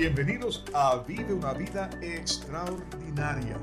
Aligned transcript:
Bienvenidos 0.00 0.64
a 0.72 1.02
Vive 1.06 1.34
una 1.34 1.52
vida 1.52 1.90
extraordinaria. 2.00 3.58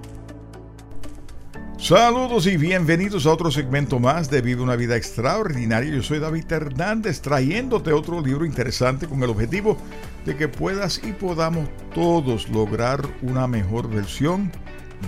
Saludos 1.79 2.45
y 2.45 2.57
bienvenidos 2.57 3.25
a 3.25 3.33
otro 3.33 3.49
segmento 3.49 3.99
más 3.99 4.29
de 4.29 4.41
Vive 4.41 4.61
una 4.61 4.75
vida 4.75 4.95
extraordinaria. 4.95 5.95
Yo 5.95 6.03
soy 6.03 6.19
David 6.19 6.45
Hernández 6.51 7.21
trayéndote 7.21 7.91
otro 7.91 8.21
libro 8.21 8.45
interesante 8.45 9.07
con 9.07 9.23
el 9.23 9.31
objetivo 9.31 9.79
de 10.27 10.37
que 10.37 10.47
puedas 10.47 11.01
y 11.03 11.11
podamos 11.11 11.67
todos 11.95 12.47
lograr 12.49 13.01
una 13.23 13.47
mejor 13.47 13.89
versión 13.89 14.51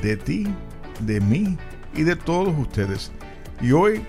de 0.02 0.18
ti, 0.18 0.48
de 1.02 1.22
mí 1.22 1.60
y 1.94 2.02
de 2.02 2.16
todos 2.16 2.58
ustedes. 2.58 3.12
Y 3.62 3.72
hoy 3.72 4.02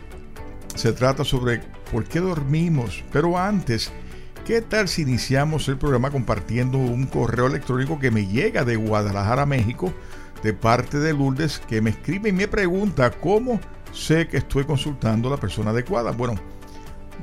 se 0.75 0.95
trata 0.95 1.23
sobre 1.23 1.61
por 1.93 2.05
qué 2.05 2.21
dormimos, 2.21 3.05
pero 3.13 3.37
antes 3.37 3.93
¿Qué 4.51 4.63
tal 4.63 4.89
si 4.89 5.03
iniciamos 5.03 5.69
el 5.69 5.79
programa 5.79 6.11
compartiendo 6.11 6.77
un 6.77 7.07
correo 7.07 7.47
electrónico 7.47 8.01
que 8.01 8.11
me 8.11 8.27
llega 8.27 8.65
de 8.65 8.75
Guadalajara, 8.75 9.47
México, 9.47 9.95
de 10.43 10.53
parte 10.53 10.99
de 10.99 11.13
Lourdes, 11.13 11.61
que 11.69 11.81
me 11.81 11.91
escribe 11.91 12.31
y 12.31 12.33
me 12.33 12.49
pregunta 12.49 13.13
cómo 13.13 13.61
sé 13.93 14.27
que 14.27 14.39
estoy 14.39 14.65
consultando 14.65 15.29
a 15.29 15.31
la 15.31 15.37
persona 15.37 15.71
adecuada? 15.71 16.11
Bueno, 16.11 16.35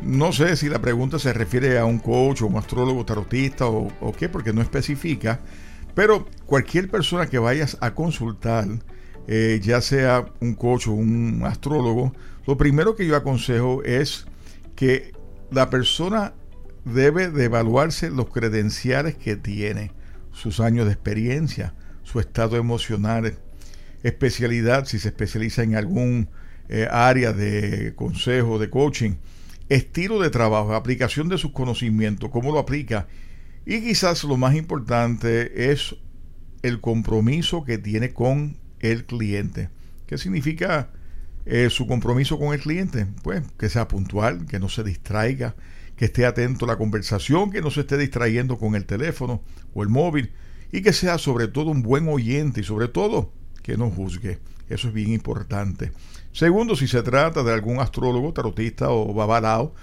no 0.02 0.32
sé 0.32 0.56
si 0.56 0.70
la 0.70 0.80
pregunta 0.80 1.20
se 1.20 1.34
refiere 1.34 1.78
a 1.78 1.84
un 1.84 2.00
coach 2.00 2.44
o 2.44 2.48
un 2.48 2.56
astrólogo 2.56 3.04
tarotista 3.04 3.68
o, 3.68 4.14
qué, 4.18 4.30
porque 4.30 4.54
no 4.54 4.62
especifica, 4.62 5.42
pero 5.94 6.28
cualquier 6.46 6.90
persona 6.90 7.28
que 7.28 7.40
vayas 7.40 7.78
a 7.82 7.94
consultar, 7.94 8.70
eh, 9.28 9.60
ya 9.62 9.82
sea 9.82 10.24
un 10.40 10.54
coach 10.54 10.88
o 10.88 10.94
un 10.94 11.42
astrólogo, 11.44 12.14
lo 12.46 12.56
primero 12.56 12.96
que 12.96 13.06
yo 13.06 13.18
aconsejo 13.18 13.84
es 13.84 14.28
que 14.78 15.12
la 15.52 15.70
persona 15.70 16.34
debe 16.94 17.30
de 17.30 17.46
evaluarse 17.46 18.10
los 18.10 18.30
credenciales 18.30 19.16
que 19.16 19.36
tiene, 19.36 19.92
sus 20.32 20.60
años 20.60 20.86
de 20.86 20.94
experiencia, 20.94 21.74
su 22.04 22.20
estado 22.20 22.58
emocional, 22.58 23.38
especialidad, 24.04 24.86
si 24.86 25.00
se 25.00 25.10
especializa 25.10 25.64
en 25.64 25.76
algún 25.76 26.30
eh, 26.70 26.88
área 26.90 27.34
de 27.34 27.94
consejo, 27.96 28.60
de 28.60 28.70
coaching, 28.70 29.16
estilo 29.70 30.20
de 30.20 30.30
trabajo, 30.30 30.74
aplicación 30.74 31.30
de 31.30 31.38
sus 31.38 31.52
conocimientos, 31.52 32.30
cómo 32.30 32.52
lo 32.52 32.60
aplica. 32.60 33.08
Y 33.66 33.82
quizás 33.82 34.24
lo 34.24 34.38
más 34.38 34.56
importante 34.56 35.72
es 35.72 35.96
el 36.62 36.80
compromiso 36.80 37.64
que 37.64 37.78
tiene 37.78 38.14
con 38.14 38.58
el 38.80 39.06
cliente. 39.06 39.70
¿Qué 40.06 40.18
significa 40.18 40.90
eh, 41.46 41.70
su 41.70 41.88
compromiso 41.88 42.40
con 42.40 42.54
el 42.54 42.60
cliente? 42.60 43.08
Pues 43.24 43.44
que 43.58 43.70
sea 43.70 43.88
puntual, 43.88 44.46
que 44.46 44.60
no 44.60 44.70
se 44.70 44.84
distraiga, 44.84 45.56
que 45.98 46.06
esté 46.06 46.26
atento 46.26 46.66
a 46.66 46.70
la 46.70 46.78
conversación, 46.78 47.52
que 47.52 47.62
no 47.62 47.72
se 47.72 47.82
esté 47.82 47.98
distrayendo 47.98 48.58
con 48.58 48.76
el 48.76 48.86
teléfono 48.86 49.42
o 49.74 49.84
el 49.84 49.90
móvil 49.90 50.32
y 50.72 50.82
que 50.82 50.94
sea 50.94 51.18
sobre 51.18 51.48
todo 51.48 51.72
un 51.72 51.82
buen 51.82 52.08
oyente 52.08 52.62
y 52.62 52.64
sobre 52.64 52.88
todo 52.88 53.34
que 53.64 53.78
no 53.78 53.90
juzgue. 53.90 54.40
Eso 54.70 54.90
es 54.90 54.94
bien 54.94 55.12
importante. 55.12 55.92
Segundo, 56.32 56.76
si 56.76 56.88
se 56.88 57.02
trata 57.02 57.44
de 57.44 57.52
algún 57.52 57.80
astrólogo, 57.80 58.32
tarotista 58.32 58.90
o 58.92 59.14
babalao, 59.14 59.74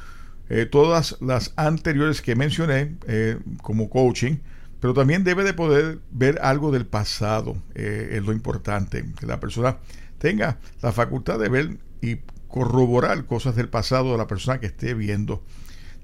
eh, 0.48 0.66
todas 0.66 1.16
las 1.20 1.52
anteriores 1.56 2.22
que 2.22 2.36
mencioné 2.36 2.96
eh, 3.08 3.38
como 3.62 3.90
coaching, 3.90 4.36
pero 4.78 4.94
también 4.94 5.24
debe 5.24 5.42
de 5.42 5.54
poder 5.54 5.98
ver 6.10 6.38
algo 6.42 6.70
del 6.70 6.86
pasado, 6.86 7.56
eh, 7.74 8.10
es 8.12 8.24
lo 8.24 8.32
importante, 8.32 9.04
que 9.18 9.26
la 9.26 9.40
persona 9.40 9.78
tenga 10.18 10.58
la 10.82 10.92
facultad 10.92 11.38
de 11.38 11.48
ver 11.48 11.78
y 12.02 12.18
corroborar 12.46 13.24
cosas 13.24 13.56
del 13.56 13.68
pasado 13.68 14.12
de 14.12 14.18
la 14.18 14.26
persona 14.26 14.60
que 14.60 14.66
esté 14.66 14.94
viendo 14.94 15.42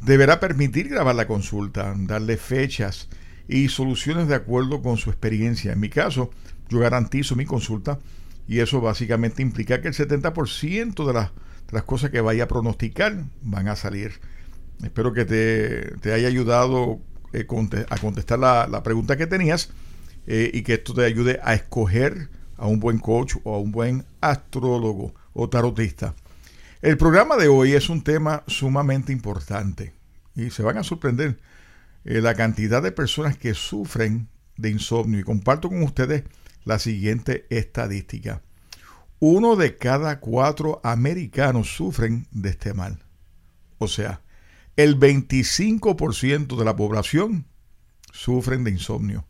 deberá 0.01 0.41
permitir 0.41 0.89
grabar 0.89 1.15
la 1.15 1.27
consulta, 1.27 1.95
darle 1.97 2.37
fechas 2.37 3.09
y 3.49 3.69
soluciones 3.69 4.29
de 4.29 4.35
acuerdo 4.35 4.83
con 4.83 4.97
su 4.97 5.11
experiencia. 5.11 5.73
En 5.73 5.81
mi 5.81 5.89
caso, 5.89 6.31
yo 6.69 6.79
garantizo 6.79 7.37
mi 7.37 7.45
consulta 7.45 7.99
y 8.47 8.61
eso 8.61 8.81
básicamente 8.81 9.43
implica 9.43 9.81
que 9.81 9.89
el 9.89 9.95
70% 9.95 11.07
de 11.07 11.13
las, 11.13 11.31
de 11.31 11.73
las 11.73 11.85
cosas 11.85 12.11
que 12.11 12.21
vaya 12.21 12.45
a 12.45 12.49
pronosticar 12.49 13.25
van 13.43 13.69
a 13.69 13.77
salir. 13.77 14.13
Espero 14.83 15.13
que 15.13 15.25
te, 15.25 16.13
haya 16.13 16.29
ayudado 16.29 17.01
eh, 17.33 17.47
a 17.91 17.99
contestar 17.99 18.39
la, 18.39 18.83
pregunta 18.83 19.17
que 19.17 19.27
tenías 19.27 19.71
eh, 20.27 20.51
y 20.53 20.63
que 20.63 20.75
esto 20.75 20.95
te 20.95 21.05
ayude 21.05 21.39
a 21.43 21.55
escoger 21.55 22.31
a 22.57 22.67
un 22.67 22.81
buen 22.81 22.99
coach 22.99 23.35
o 23.45 23.55
a 23.55 23.59
un 23.59 23.73
buen 23.73 24.05
astrólogo 24.21 25.15
o 25.33 25.49
tarotista. 25.49 26.15
El 26.83 26.97
programa 26.97 27.37
de 27.37 27.49
hoy 27.49 27.73
es 27.75 27.91
un 27.91 28.03
tema 28.03 28.43
sumamente 28.47 29.13
importante 29.13 29.93
y 30.35 30.49
se 30.49 30.63
van 30.63 30.79
a 30.79 30.83
sorprender 30.83 31.39
eh, 32.07 32.23
la 32.23 32.35
cantidad 32.35 32.83
de 32.83 32.91
personas 32.91 33.37
que 33.37 33.53
sufren 33.53 34.31
de 34.57 34.71
insomnio 34.71 35.21
y 35.21 35.23
comparto 35.23 35.69
con 35.69 35.83
ustedes 35.83 36.25
la 36.65 36.79
siguiente 36.79 37.47
estadística. 37.51 38.41
Uno 39.19 39.57
de 39.57 39.77
cada 39.77 40.21
cuatro 40.21 40.81
americanos 40.83 41.77
sufren 41.77 42.27
de 42.31 42.49
este 42.49 42.73
mal. 42.73 42.99
O 43.77 43.87
sea, 43.87 44.23
el 44.77 44.99
25% 44.99 46.57
de 46.57 46.65
la 46.65 46.77
población 46.77 47.45
sufren 48.11 48.65
de 48.65 48.71
insomnio. 48.71 49.27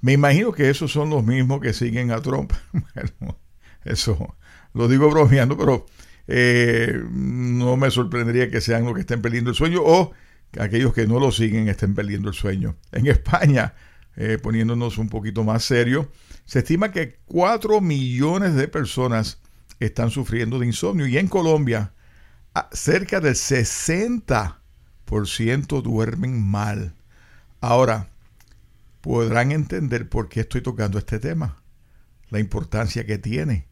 Me 0.00 0.14
imagino 0.14 0.50
que 0.50 0.70
esos 0.70 0.92
son 0.92 1.10
los 1.10 1.22
mismos 1.22 1.60
que 1.60 1.74
siguen 1.74 2.10
a 2.10 2.22
Trump. 2.22 2.54
Bueno, 2.94 3.38
eso 3.84 4.34
lo 4.72 4.88
digo 4.88 5.10
bromeando, 5.10 5.58
pero 5.58 5.86
eh, 6.28 7.02
no 7.10 7.76
me 7.76 7.90
sorprendería 7.90 8.50
que 8.50 8.60
sean 8.60 8.84
los 8.84 8.94
que 8.94 9.00
estén 9.00 9.22
perdiendo 9.22 9.50
el 9.50 9.56
sueño 9.56 9.80
o 9.84 10.12
que 10.50 10.62
aquellos 10.62 10.92
que 10.92 11.06
no 11.06 11.20
lo 11.20 11.30
siguen 11.30 11.68
estén 11.68 11.94
perdiendo 11.94 12.28
el 12.28 12.34
sueño. 12.34 12.76
En 12.92 13.06
España, 13.06 13.74
eh, 14.16 14.38
poniéndonos 14.42 14.98
un 14.98 15.08
poquito 15.08 15.44
más 15.44 15.64
serio, 15.64 16.10
se 16.44 16.60
estima 16.60 16.92
que 16.92 17.18
4 17.26 17.80
millones 17.80 18.54
de 18.54 18.68
personas 18.68 19.40
están 19.80 20.10
sufriendo 20.10 20.58
de 20.58 20.66
insomnio 20.66 21.06
y 21.06 21.18
en 21.18 21.28
Colombia 21.28 21.92
cerca 22.72 23.20
del 23.20 23.34
60% 23.34 25.82
duermen 25.82 26.42
mal. 26.42 26.94
Ahora, 27.60 28.08
podrán 29.00 29.52
entender 29.52 30.08
por 30.08 30.28
qué 30.28 30.40
estoy 30.40 30.62
tocando 30.62 30.98
este 30.98 31.18
tema, 31.18 31.62
la 32.30 32.40
importancia 32.40 33.04
que 33.04 33.18
tiene, 33.18 33.66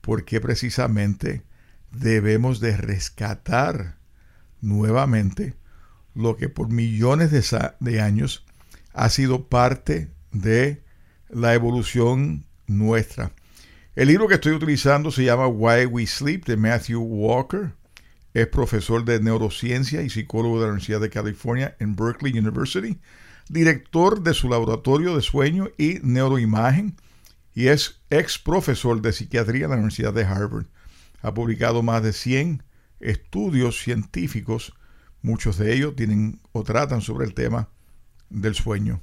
porque 0.00 0.40
precisamente 0.40 1.42
debemos 1.98 2.60
de 2.60 2.76
rescatar 2.76 3.96
nuevamente 4.60 5.54
lo 6.14 6.36
que 6.36 6.48
por 6.48 6.70
millones 6.70 7.30
de, 7.80 8.00
años 8.00 8.44
ha 8.94 9.08
sido 9.10 9.48
parte 9.48 10.10
de 10.32 10.82
la 11.28 11.54
evolución 11.54 12.46
nuestra. 12.66 13.32
El 13.94 14.08
libro 14.08 14.28
que 14.28 14.34
estoy 14.34 14.52
utilizando 14.52 15.10
se 15.10 15.24
llama 15.24 15.46
Why 15.46 15.86
We 15.86 16.06
Sleep 16.06 16.44
de 16.44 16.56
Matthew 16.56 17.00
Walker. 17.00 17.72
Es 18.34 18.46
profesor 18.48 19.04
de 19.04 19.20
neurociencia 19.20 20.02
y 20.02 20.10
psicólogo 20.10 20.56
de 20.56 20.66
la 20.66 20.72
Universidad 20.72 21.00
de 21.00 21.10
California 21.10 21.76
en 21.78 21.96
Berkeley 21.96 22.38
University, 22.38 22.98
director 23.48 24.22
de 24.22 24.34
su 24.34 24.48
laboratorio 24.50 25.16
de 25.16 25.22
sueño 25.22 25.68
y 25.78 26.00
neuroimagen 26.02 26.96
y 27.54 27.68
es 27.68 28.02
ex 28.10 28.38
profesor 28.38 29.00
de 29.00 29.14
psiquiatría 29.14 29.64
en 29.64 29.70
la 29.70 29.76
Universidad 29.76 30.12
de 30.12 30.24
Harvard. 30.24 30.66
Ha 31.22 31.34
publicado 31.34 31.82
más 31.82 32.02
de 32.02 32.12
100 32.12 32.62
estudios 33.00 33.80
científicos, 33.80 34.74
muchos 35.22 35.58
de 35.58 35.74
ellos 35.74 35.96
tienen 35.96 36.40
o 36.52 36.62
tratan 36.62 37.00
sobre 37.00 37.26
el 37.26 37.34
tema 37.34 37.68
del 38.30 38.54
sueño. 38.54 39.02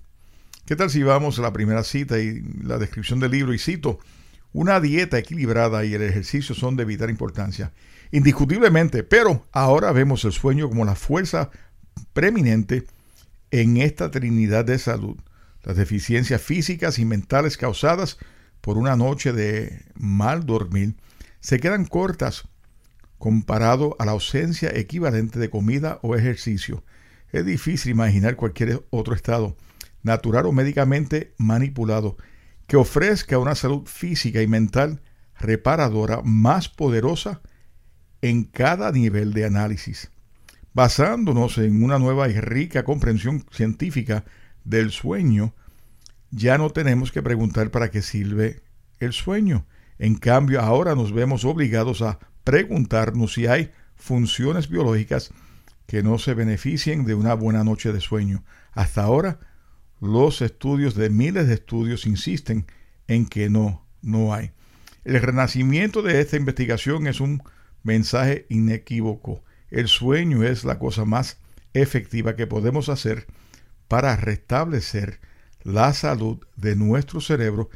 ¿Qué 0.65 0.75
tal 0.75 0.89
si 0.89 1.03
vamos 1.03 1.39
a 1.39 1.41
la 1.41 1.53
primera 1.53 1.83
cita 1.83 2.19
y 2.19 2.41
la 2.61 2.77
descripción 2.77 3.19
del 3.19 3.31
libro? 3.31 3.53
Y 3.53 3.59
cito, 3.59 3.99
una 4.53 4.79
dieta 4.79 5.17
equilibrada 5.17 5.83
y 5.83 5.93
el 5.93 6.01
ejercicio 6.03 6.55
son 6.55 6.75
de 6.77 6.85
vital 6.85 7.09
importancia, 7.09 7.73
indiscutiblemente, 8.11 9.03
pero 9.03 9.45
ahora 9.51 9.91
vemos 9.91 10.23
el 10.25 10.31
sueño 10.31 10.69
como 10.69 10.85
la 10.85 10.95
fuerza 10.95 11.49
preeminente 12.13 12.85
en 13.51 13.77
esta 13.77 14.09
trinidad 14.11 14.65
de 14.65 14.79
salud. 14.79 15.17
Las 15.63 15.75
deficiencias 15.75 16.41
físicas 16.41 16.99
y 16.99 17.05
mentales 17.05 17.57
causadas 17.57 18.17
por 18.61 18.77
una 18.77 18.95
noche 18.95 19.33
de 19.33 19.83
mal 19.95 20.45
dormir 20.45 20.95
se 21.43 21.59
quedan 21.59 21.85
cortas 21.85 22.47
comparado 23.19 23.97
a 23.99 24.05
la 24.05 24.13
ausencia 24.13 24.71
equivalente 24.73 25.39
de 25.39 25.49
comida 25.49 25.99
o 26.01 26.15
ejercicio. 26.15 26.85
Es 27.33 27.45
difícil 27.45 27.91
imaginar 27.91 28.37
cualquier 28.37 28.85
otro 28.91 29.13
estado, 29.13 29.57
natural 30.03 30.45
o 30.45 30.53
médicamente 30.53 31.33
manipulado, 31.37 32.15
que 32.65 32.77
ofrezca 32.77 33.37
una 33.39 33.55
salud 33.55 33.85
física 33.87 34.41
y 34.41 34.47
mental 34.47 35.01
reparadora 35.37 36.21
más 36.23 36.69
poderosa 36.69 37.41
en 38.21 38.45
cada 38.45 38.93
nivel 38.93 39.33
de 39.33 39.45
análisis. 39.45 40.11
Basándonos 40.73 41.57
en 41.57 41.83
una 41.83 41.99
nueva 41.99 42.29
y 42.29 42.39
rica 42.39 42.85
comprensión 42.85 43.45
científica 43.51 44.23
del 44.63 44.91
sueño, 44.91 45.53
ya 46.31 46.57
no 46.57 46.69
tenemos 46.69 47.11
que 47.11 47.21
preguntar 47.21 47.69
para 47.69 47.91
qué 47.91 48.01
sirve 48.01 48.61
el 48.99 49.11
sueño. 49.11 49.65
En 49.99 50.15
cambio, 50.15 50.61
ahora 50.61 50.95
nos 50.95 51.11
vemos 51.13 51.45
obligados 51.45 52.01
a 52.01 52.19
preguntarnos 52.43 53.33
si 53.33 53.47
hay 53.47 53.71
funciones 53.95 54.69
biológicas 54.69 55.31
que 55.87 56.03
no 56.03 56.17
se 56.17 56.33
beneficien 56.33 57.05
de 57.05 57.13
una 57.13 57.33
buena 57.33 57.63
noche 57.63 57.93
de 57.93 58.01
sueño. 58.01 58.43
Hasta 58.71 59.03
ahora, 59.03 59.39
los 59.99 60.41
estudios 60.41 60.95
de 60.95 61.09
miles 61.09 61.47
de 61.47 61.53
estudios 61.53 62.05
insisten 62.05 62.65
en 63.07 63.25
que 63.25 63.49
no, 63.49 63.85
no 64.01 64.33
hay. 64.33 64.51
El 65.03 65.21
renacimiento 65.21 66.01
de 66.01 66.21
esta 66.21 66.37
investigación 66.37 67.07
es 67.07 67.19
un 67.19 67.43
mensaje 67.83 68.45
inequívoco. 68.49 69.43
El 69.69 69.87
sueño 69.87 70.43
es 70.43 70.63
la 70.63 70.79
cosa 70.79 71.05
más 71.05 71.37
efectiva 71.73 72.35
que 72.35 72.47
podemos 72.47 72.89
hacer 72.89 73.27
para 73.87 74.15
restablecer 74.15 75.19
la 75.63 75.93
salud 75.93 76.39
de 76.55 76.75
nuestro 76.75 77.21
cerebro 77.21 77.69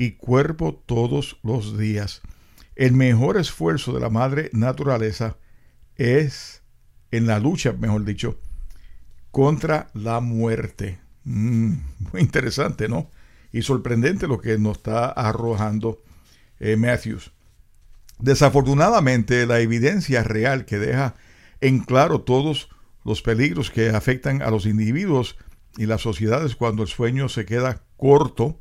y 0.00 0.12
cuerpo 0.12 0.82
todos 0.86 1.36
los 1.42 1.76
días. 1.76 2.22
El 2.74 2.94
mejor 2.94 3.36
esfuerzo 3.36 3.92
de 3.92 4.00
la 4.00 4.08
madre 4.08 4.48
naturaleza 4.54 5.36
es 5.94 6.62
en 7.10 7.26
la 7.26 7.38
lucha, 7.38 7.74
mejor 7.74 8.06
dicho, 8.06 8.40
contra 9.30 9.90
la 9.92 10.20
muerte. 10.20 10.98
Mm, 11.24 11.72
muy 12.12 12.22
interesante, 12.22 12.88
¿no? 12.88 13.10
Y 13.52 13.60
sorprendente 13.60 14.26
lo 14.26 14.40
que 14.40 14.56
nos 14.56 14.78
está 14.78 15.10
arrojando 15.10 16.02
eh, 16.60 16.76
Matthews. 16.76 17.32
Desafortunadamente, 18.18 19.44
la 19.44 19.60
evidencia 19.60 20.22
real 20.22 20.64
que 20.64 20.78
deja 20.78 21.14
en 21.60 21.80
claro 21.80 22.22
todos 22.22 22.70
los 23.04 23.20
peligros 23.20 23.70
que 23.70 23.90
afectan 23.90 24.40
a 24.40 24.50
los 24.50 24.64
individuos 24.64 25.36
y 25.76 25.84
las 25.84 26.00
sociedades 26.00 26.56
cuando 26.56 26.84
el 26.84 26.88
sueño 26.88 27.28
se 27.28 27.44
queda 27.44 27.82
corto 27.98 28.58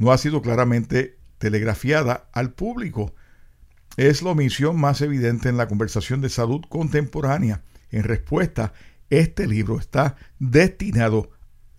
no 0.00 0.12
ha 0.12 0.18
sido 0.18 0.40
claramente 0.40 1.18
telegrafiada 1.36 2.30
al 2.32 2.54
público. 2.54 3.14
Es 3.98 4.22
la 4.22 4.30
omisión 4.30 4.80
más 4.80 5.02
evidente 5.02 5.50
en 5.50 5.58
la 5.58 5.68
conversación 5.68 6.22
de 6.22 6.30
salud 6.30 6.62
contemporánea. 6.70 7.62
En 7.90 8.04
respuesta, 8.04 8.72
este 9.10 9.46
libro 9.46 9.78
está 9.78 10.16
destinado 10.38 11.30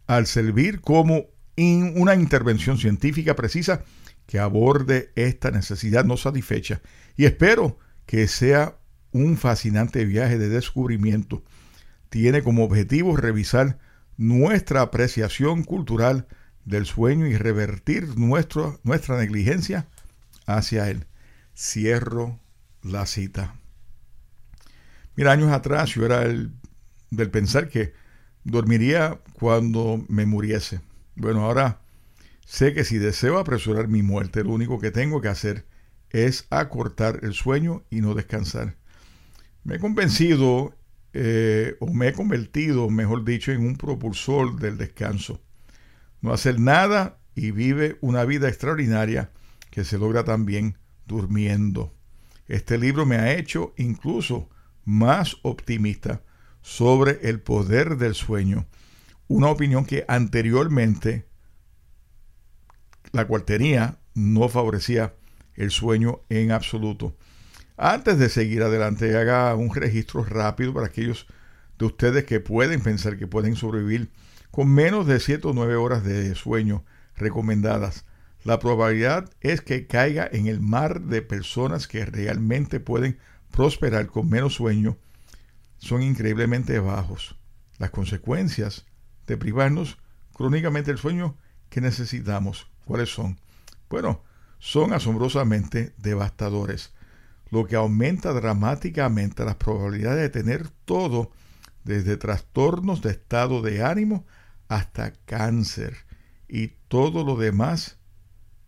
al 0.05 0.27
servir 0.27 0.81
como 0.81 1.25
una 1.57 2.13
intervención 2.13 2.77
científica 2.77 3.35
precisa 3.35 3.83
que 4.27 4.37
aborde 4.37 5.11
esta 5.15 5.49
necesidad 5.49 6.05
no 6.05 6.15
satisfecha 6.15 6.81
y 7.17 7.25
espero 7.25 7.79
que 8.05 8.27
sea 8.27 8.77
un 9.11 9.35
fascinante 9.35 10.05
viaje 10.05 10.37
de 10.37 10.47
descubrimiento. 10.47 11.43
Tiene 12.09 12.43
como 12.43 12.65
objetivo 12.65 13.17
revisar 13.17 13.79
nuestra 14.15 14.81
apreciación 14.81 15.63
cultural 15.63 16.27
del 16.65 16.85
sueño 16.85 17.27
y 17.27 17.37
revertir 17.37 18.17
nuestra 18.17 19.17
negligencia 19.17 19.87
hacia 20.45 20.89
él. 20.89 21.05
Cierro 21.55 22.39
la 22.83 23.05
cita. 23.05 23.55
Mira, 25.15 25.31
años 25.31 25.51
atrás 25.51 25.89
yo 25.91 26.05
era 26.05 26.23
el 26.23 26.51
del 27.09 27.29
pensar 27.29 27.69
que 27.69 27.93
dormiría 28.43 29.19
cuando 29.33 30.03
me 30.07 30.25
muriese. 30.25 30.81
Bueno, 31.15 31.45
ahora 31.45 31.81
sé 32.45 32.73
que 32.73 32.83
si 32.83 32.97
deseo 32.97 33.37
apresurar 33.37 33.87
mi 33.87 34.01
muerte, 34.01 34.43
lo 34.43 34.51
único 34.51 34.79
que 34.79 34.91
tengo 34.91 35.21
que 35.21 35.27
hacer 35.27 35.65
es 36.09 36.47
acortar 36.49 37.19
el 37.23 37.33
sueño 37.33 37.83
y 37.89 38.01
no 38.01 38.13
descansar. 38.13 38.75
Me 39.63 39.75
he 39.75 39.79
convencido 39.79 40.75
eh, 41.13 41.75
o 41.79 41.87
me 41.93 42.09
he 42.09 42.13
convertido, 42.13 42.89
mejor 42.89 43.25
dicho, 43.25 43.51
en 43.51 43.65
un 43.65 43.75
propulsor 43.75 44.59
del 44.59 44.77
descanso. 44.77 45.41
No 46.21 46.33
hacer 46.33 46.59
nada 46.59 47.19
y 47.35 47.51
vive 47.51 47.97
una 48.01 48.25
vida 48.25 48.47
extraordinaria 48.47 49.31
que 49.69 49.83
se 49.83 49.97
logra 49.97 50.23
también 50.23 50.77
durmiendo. 51.05 51.93
Este 52.47 52.77
libro 52.77 53.05
me 53.05 53.17
ha 53.17 53.33
hecho 53.33 53.73
incluso 53.77 54.49
más 54.85 55.37
optimista 55.43 56.21
sobre 56.61 57.19
el 57.29 57.41
poder 57.41 57.97
del 57.97 58.13
sueño, 58.13 58.67
una 59.27 59.47
opinión 59.47 59.85
que 59.85 60.05
anteriormente 60.07 61.25
la 63.11 63.25
cual 63.25 63.43
tenía 63.43 63.99
no 64.13 64.47
favorecía 64.49 65.15
el 65.55 65.71
sueño 65.71 66.21
en 66.29 66.51
absoluto. 66.51 67.15
Antes 67.77 68.19
de 68.19 68.29
seguir 68.29 68.63
adelante, 68.63 69.17
haga 69.17 69.55
un 69.55 69.73
registro 69.73 70.23
rápido 70.23 70.73
para 70.73 70.87
aquellos 70.87 71.27
de 71.77 71.85
ustedes 71.85 72.25
que 72.25 72.39
pueden 72.39 72.81
pensar 72.81 73.17
que 73.17 73.27
pueden 73.27 73.55
sobrevivir 73.55 74.11
con 74.51 74.69
menos 74.69 75.07
de 75.07 75.19
7 75.19 75.47
o 75.47 75.53
9 75.53 75.75
horas 75.75 76.03
de 76.03 76.35
sueño 76.35 76.83
recomendadas. 77.15 78.05
La 78.43 78.59
probabilidad 78.59 79.29
es 79.39 79.61
que 79.61 79.87
caiga 79.87 80.27
en 80.31 80.47
el 80.47 80.59
mar 80.59 81.01
de 81.01 81.21
personas 81.21 81.87
que 81.87 82.05
realmente 82.05 82.79
pueden 82.79 83.17
prosperar 83.51 84.07
con 84.07 84.29
menos 84.29 84.55
sueño 84.55 84.97
son 85.77 86.01
increíblemente 86.01 86.79
bajos. 86.79 87.37
Las 87.77 87.91
consecuencias 87.91 88.85
de 89.27 89.37
privarnos 89.37 89.97
crónicamente 90.33 90.91
del 90.91 90.99
sueño 90.99 91.37
que 91.69 91.81
necesitamos, 91.81 92.67
¿cuáles 92.85 93.09
son? 93.09 93.39
Bueno, 93.89 94.23
son 94.59 94.93
asombrosamente 94.93 95.93
devastadores 95.97 96.93
lo 97.51 97.67
que 97.67 97.75
aumenta 97.75 98.31
dramáticamente 98.33 99.45
las 99.45 99.55
probabilidades 99.55 100.21
de 100.21 100.29
tener 100.29 100.69
todo, 100.85 101.31
desde 101.83 102.15
trastornos 102.15 103.01
de 103.01 103.11
estado 103.11 103.61
de 103.61 103.83
ánimo 103.83 104.25
hasta 104.71 105.11
cáncer 105.25 105.97
y 106.47 106.69
todo 106.87 107.25
lo 107.25 107.35
demás 107.35 107.97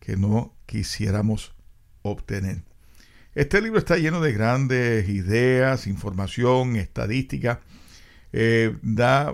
que 0.02 0.18
no 0.18 0.54
quisiéramos 0.66 1.56
obtener. 2.02 2.66
Este 3.36 3.62
libro 3.62 3.80
está 3.80 3.96
lleno 3.96 4.20
de 4.20 4.34
grandes 4.34 5.08
ideas, 5.08 5.88
información, 5.88 6.76
estadística, 6.76 7.62
eh, 8.34 8.76
da 8.82 9.34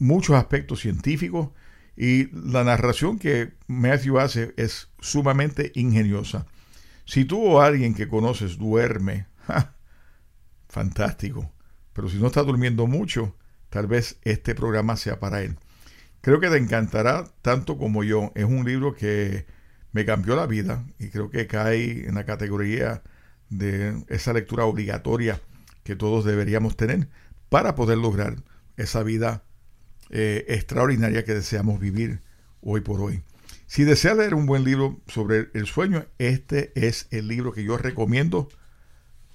muchos 0.00 0.34
aspectos 0.34 0.80
científicos 0.80 1.50
y 1.96 2.26
la 2.32 2.64
narración 2.64 3.16
que 3.16 3.52
Matthew 3.68 4.18
hace 4.18 4.54
es 4.56 4.88
sumamente 5.00 5.70
ingeniosa. 5.76 6.46
Si 7.04 7.24
tú 7.24 7.44
o 7.44 7.60
alguien 7.60 7.94
que 7.94 8.08
conoces 8.08 8.58
duerme, 8.58 9.28
fantástico. 10.68 11.52
Pero 11.92 12.08
si 12.08 12.16
no 12.16 12.26
está 12.26 12.42
durmiendo 12.42 12.88
mucho, 12.88 13.36
tal 13.70 13.86
vez 13.86 14.18
este 14.22 14.56
programa 14.56 14.96
sea 14.96 15.20
para 15.20 15.42
él. 15.42 15.56
Creo 16.22 16.40
que 16.40 16.48
te 16.48 16.56
encantará 16.56 17.24
tanto 17.42 17.76
como 17.76 18.04
yo. 18.04 18.32
Es 18.34 18.44
un 18.44 18.64
libro 18.64 18.94
que 18.94 19.44
me 19.92 20.04
cambió 20.04 20.36
la 20.36 20.46
vida 20.46 20.84
y 20.98 21.08
creo 21.08 21.30
que 21.30 21.46
cae 21.46 22.06
en 22.06 22.14
la 22.14 22.24
categoría 22.24 23.02
de 23.50 24.02
esa 24.08 24.32
lectura 24.32 24.64
obligatoria 24.64 25.40
que 25.82 25.96
todos 25.96 26.24
deberíamos 26.24 26.76
tener 26.76 27.08
para 27.48 27.74
poder 27.74 27.98
lograr 27.98 28.36
esa 28.76 29.02
vida 29.02 29.42
eh, 30.10 30.44
extraordinaria 30.48 31.24
que 31.24 31.34
deseamos 31.34 31.80
vivir 31.80 32.22
hoy 32.60 32.80
por 32.82 33.00
hoy. 33.00 33.22
Si 33.66 33.82
desea 33.84 34.14
leer 34.14 34.34
un 34.34 34.46
buen 34.46 34.62
libro 34.62 35.00
sobre 35.08 35.50
el 35.54 35.66
sueño, 35.66 36.06
este 36.18 36.72
es 36.76 37.08
el 37.10 37.26
libro 37.26 37.52
que 37.52 37.64
yo 37.64 37.76
recomiendo 37.78 38.48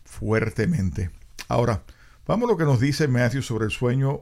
fuertemente. 0.05 1.11
Ahora, 1.49 1.83
vamos 2.25 2.47
a 2.47 2.53
lo 2.53 2.57
que 2.57 2.63
nos 2.63 2.79
dice 2.79 3.09
Matthew 3.09 3.41
sobre 3.41 3.65
el 3.65 3.71
sueño 3.71 4.21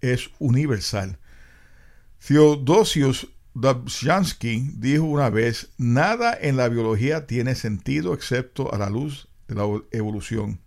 es 0.00 0.30
universal. 0.38 1.18
Theodosius 2.18 3.28
Dobzhansky 3.54 4.72
dijo 4.76 5.04
una 5.04 5.30
vez, 5.30 5.70
nada 5.78 6.36
en 6.40 6.56
la 6.56 6.68
biología 6.68 7.26
tiene 7.26 7.54
sentido 7.54 8.14
excepto 8.14 8.72
a 8.72 8.78
la 8.78 8.90
luz 8.90 9.28
de 9.48 9.54
la 9.54 9.64
evolución. 9.92 10.60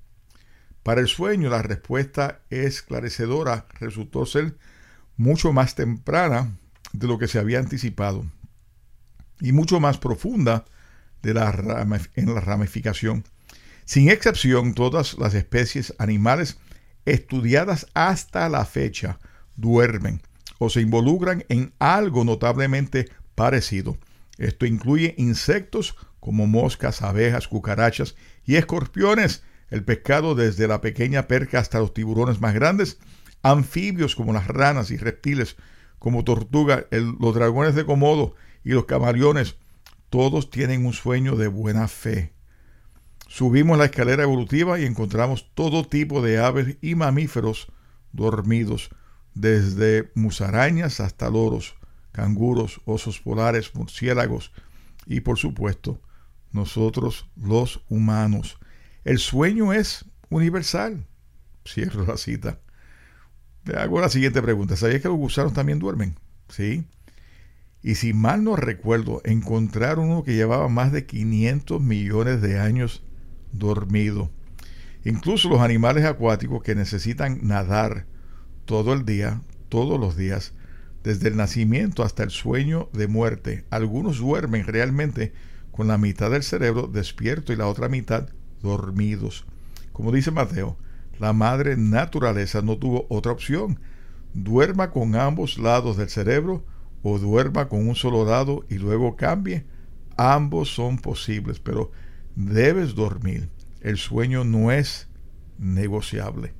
Para 0.83 1.01
el 1.01 1.07
sueño 1.07 1.49
la 1.49 1.61
respuesta 1.61 2.41
esclarecedora 2.49 3.67
resultó 3.79 4.25
ser 4.25 4.57
mucho 5.15 5.53
más 5.53 5.75
temprana 5.75 6.57
de 6.93 7.07
lo 7.07 7.19
que 7.19 7.27
se 7.27 7.37
había 7.37 7.59
anticipado 7.59 8.25
y 9.39 9.51
mucho 9.51 9.79
más 9.79 9.97
profunda 9.97 10.65
de 11.21 11.33
la 11.33 11.51
en 12.15 12.33
la 12.33 12.41
ramificación. 12.41 13.23
Sin 13.85 14.09
excepción, 14.09 14.73
todas 14.73 15.17
las 15.17 15.33
especies 15.33 15.93
animales 15.99 16.57
estudiadas 17.05 17.87
hasta 17.93 18.49
la 18.49 18.65
fecha 18.65 19.19
duermen 19.55 20.21
o 20.63 20.69
se 20.69 20.79
involucran 20.79 21.43
en 21.49 21.73
algo 21.79 22.23
notablemente 22.23 23.09
parecido. 23.33 23.97
Esto 24.37 24.67
incluye 24.67 25.15
insectos 25.17 25.95
como 26.19 26.45
moscas, 26.45 27.01
abejas, 27.01 27.47
cucarachas 27.47 28.15
y 28.45 28.57
escorpiones, 28.57 29.41
el 29.71 29.83
pescado 29.83 30.35
desde 30.35 30.67
la 30.67 30.79
pequeña 30.79 31.27
perca 31.27 31.57
hasta 31.57 31.79
los 31.79 31.95
tiburones 31.95 32.41
más 32.41 32.53
grandes, 32.53 32.99
Anfibios 33.41 34.15
como 34.15 34.33
las 34.33 34.45
ranas 34.45 34.91
y 34.91 34.97
reptiles 34.97 35.55
como 35.97 36.23
tortuga, 36.23 36.85
los 36.91 37.33
dragones 37.33 37.73
de 37.73 37.83
Komodo 37.83 38.35
y 38.63 38.69
los 38.69 38.85
camaleones, 38.85 39.55
todos 40.11 40.51
tienen 40.51 40.85
un 40.85 40.93
sueño 40.93 41.37
de 41.37 41.47
buena 41.47 41.87
fe. 41.87 42.33
Subimos 43.27 43.79
la 43.79 43.85
escalera 43.85 44.21
evolutiva 44.21 44.79
y 44.79 44.85
encontramos 44.85 45.49
todo 45.55 45.87
tipo 45.87 46.21
de 46.21 46.37
aves 46.37 46.77
y 46.81 46.93
mamíferos 46.93 47.71
dormidos, 48.11 48.91
desde 49.33 50.11
musarañas 50.15 50.99
hasta 50.99 51.29
loros, 51.29 51.75
canguros, 52.11 52.81
osos 52.85 53.19
polares, 53.19 53.73
murciélagos 53.75 54.51
y 55.05 55.21
por 55.21 55.37
supuesto 55.37 56.01
nosotros 56.51 57.29
los 57.35 57.83
humanos. 57.89 58.57
El 59.03 59.19
sueño 59.19 59.73
es 59.73 60.05
universal. 60.29 61.05
Cierro 61.65 62.05
la 62.05 62.17
cita. 62.17 62.59
Te 63.63 63.77
hago 63.77 64.01
la 64.01 64.09
siguiente 64.09 64.41
pregunta. 64.41 64.75
¿Sabías 64.75 65.01
que 65.01 65.07
los 65.07 65.17
gusanos 65.17 65.53
también 65.53 65.79
duermen? 65.79 66.17
Sí. 66.49 66.85
Y 67.83 67.95
si 67.95 68.13
mal 68.13 68.43
no 68.43 68.55
recuerdo, 68.55 69.21
encontraron 69.23 70.09
uno 70.09 70.23
que 70.23 70.35
llevaba 70.35 70.67
más 70.67 70.91
de 70.91 71.05
500 71.05 71.81
millones 71.81 72.41
de 72.41 72.59
años 72.59 73.03
dormido. 73.51 74.31
Incluso 75.03 75.49
los 75.49 75.61
animales 75.61 76.05
acuáticos 76.05 76.61
que 76.61 76.75
necesitan 76.75 77.39
nadar 77.41 78.05
todo 78.65 78.93
el 78.93 79.05
día, 79.05 79.41
todos 79.69 79.99
los 79.99 80.15
días, 80.15 80.53
desde 81.03 81.29
el 81.29 81.37
nacimiento 81.37 82.03
hasta 82.03 82.23
el 82.23 82.29
sueño 82.29 82.89
de 82.93 83.07
muerte. 83.07 83.65
Algunos 83.69 84.19
duermen 84.19 84.65
realmente 84.65 85.33
con 85.71 85.87
la 85.87 85.97
mitad 85.97 86.31
del 86.31 86.43
cerebro 86.43 86.87
despierto 86.87 87.53
y 87.53 87.55
la 87.55 87.67
otra 87.67 87.89
mitad 87.89 88.29
dormidos. 88.61 89.45
Como 89.93 90.11
dice 90.11 90.31
Mateo, 90.31 90.77
la 91.19 91.33
madre 91.33 91.77
naturaleza 91.77 92.61
no 92.61 92.77
tuvo 92.77 93.05
otra 93.09 93.31
opción. 93.31 93.79
Duerma 94.33 94.91
con 94.91 95.15
ambos 95.15 95.57
lados 95.57 95.97
del 95.97 96.09
cerebro 96.09 96.65
o 97.03 97.19
duerma 97.19 97.67
con 97.67 97.87
un 97.87 97.95
solo 97.95 98.25
lado 98.25 98.65
y 98.69 98.75
luego 98.75 99.15
cambie. 99.15 99.65
Ambos 100.17 100.73
son 100.73 100.97
posibles, 100.97 101.59
pero 101.59 101.91
debes 102.35 102.95
dormir. 102.95 103.49
El 103.81 103.97
sueño 103.97 104.43
no 104.43 104.71
es 104.71 105.07
negociable. 105.57 106.53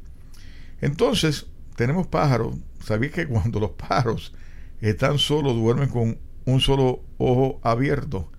Entonces, 0.81 1.47
tenemos 1.75 2.07
pájaros. 2.07 2.55
¿Sabéis 2.83 3.11
que 3.11 3.27
cuando 3.27 3.59
los 3.59 3.71
pájaros 3.71 4.33
están 4.79 5.19
solos 5.19 5.55
duermen 5.55 5.89
con 5.89 6.17
un 6.45 6.59
solo 6.59 7.03
ojo 7.17 7.59
abierto? 7.63 8.31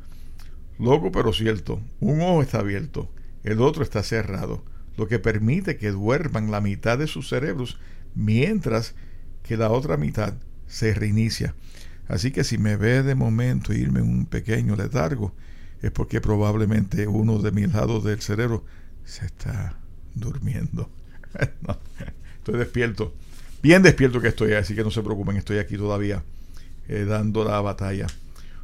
Loco 0.79 1.13
pero 1.13 1.33
cierto. 1.33 1.81
Un 2.01 2.21
ojo 2.21 2.43
está 2.43 2.59
abierto, 2.59 3.11
el 3.45 3.61
otro 3.61 3.83
está 3.83 4.03
cerrado, 4.03 4.65
lo 4.97 5.07
que 5.07 5.19
permite 5.19 5.77
que 5.77 5.91
duerman 5.91 6.51
la 6.51 6.61
mitad 6.61 6.99
de 6.99 7.07
sus 7.07 7.29
cerebros 7.29 7.79
mientras 8.15 8.95
que 9.43 9.57
la 9.57 9.71
otra 9.71 9.97
mitad 9.97 10.35
se 10.67 10.95
reinicia. 10.95 11.55
Así 12.09 12.31
que 12.31 12.45
si 12.45 12.59
me 12.59 12.77
ve 12.77 13.03
de 13.03 13.15
momento 13.15 13.73
irme 13.73 14.01
en 14.01 14.09
un 14.09 14.27
pequeño 14.27 14.77
letargo, 14.77 15.35
es 15.81 15.91
porque 15.91 16.21
probablemente 16.21 17.07
uno 17.07 17.39
de 17.39 17.53
mis 17.53 17.73
lados 17.73 18.05
del 18.05 18.21
cerebro 18.21 18.65
se 19.05 19.27
está 19.27 19.79
durmiendo. 20.15 20.91
estoy 22.43 22.59
despierto. 22.59 23.15
Bien 23.63 23.83
despierto 23.83 24.21
que 24.21 24.29
estoy, 24.29 24.55
así 24.55 24.75
que 24.75 24.83
no 24.83 24.91
se 24.91 25.03
preocupen, 25.03 25.37
estoy 25.37 25.59
aquí 25.59 25.77
todavía 25.77 26.25
eh, 26.89 27.05
dando 27.05 27.45
la 27.45 27.61
batalla. 27.61 28.09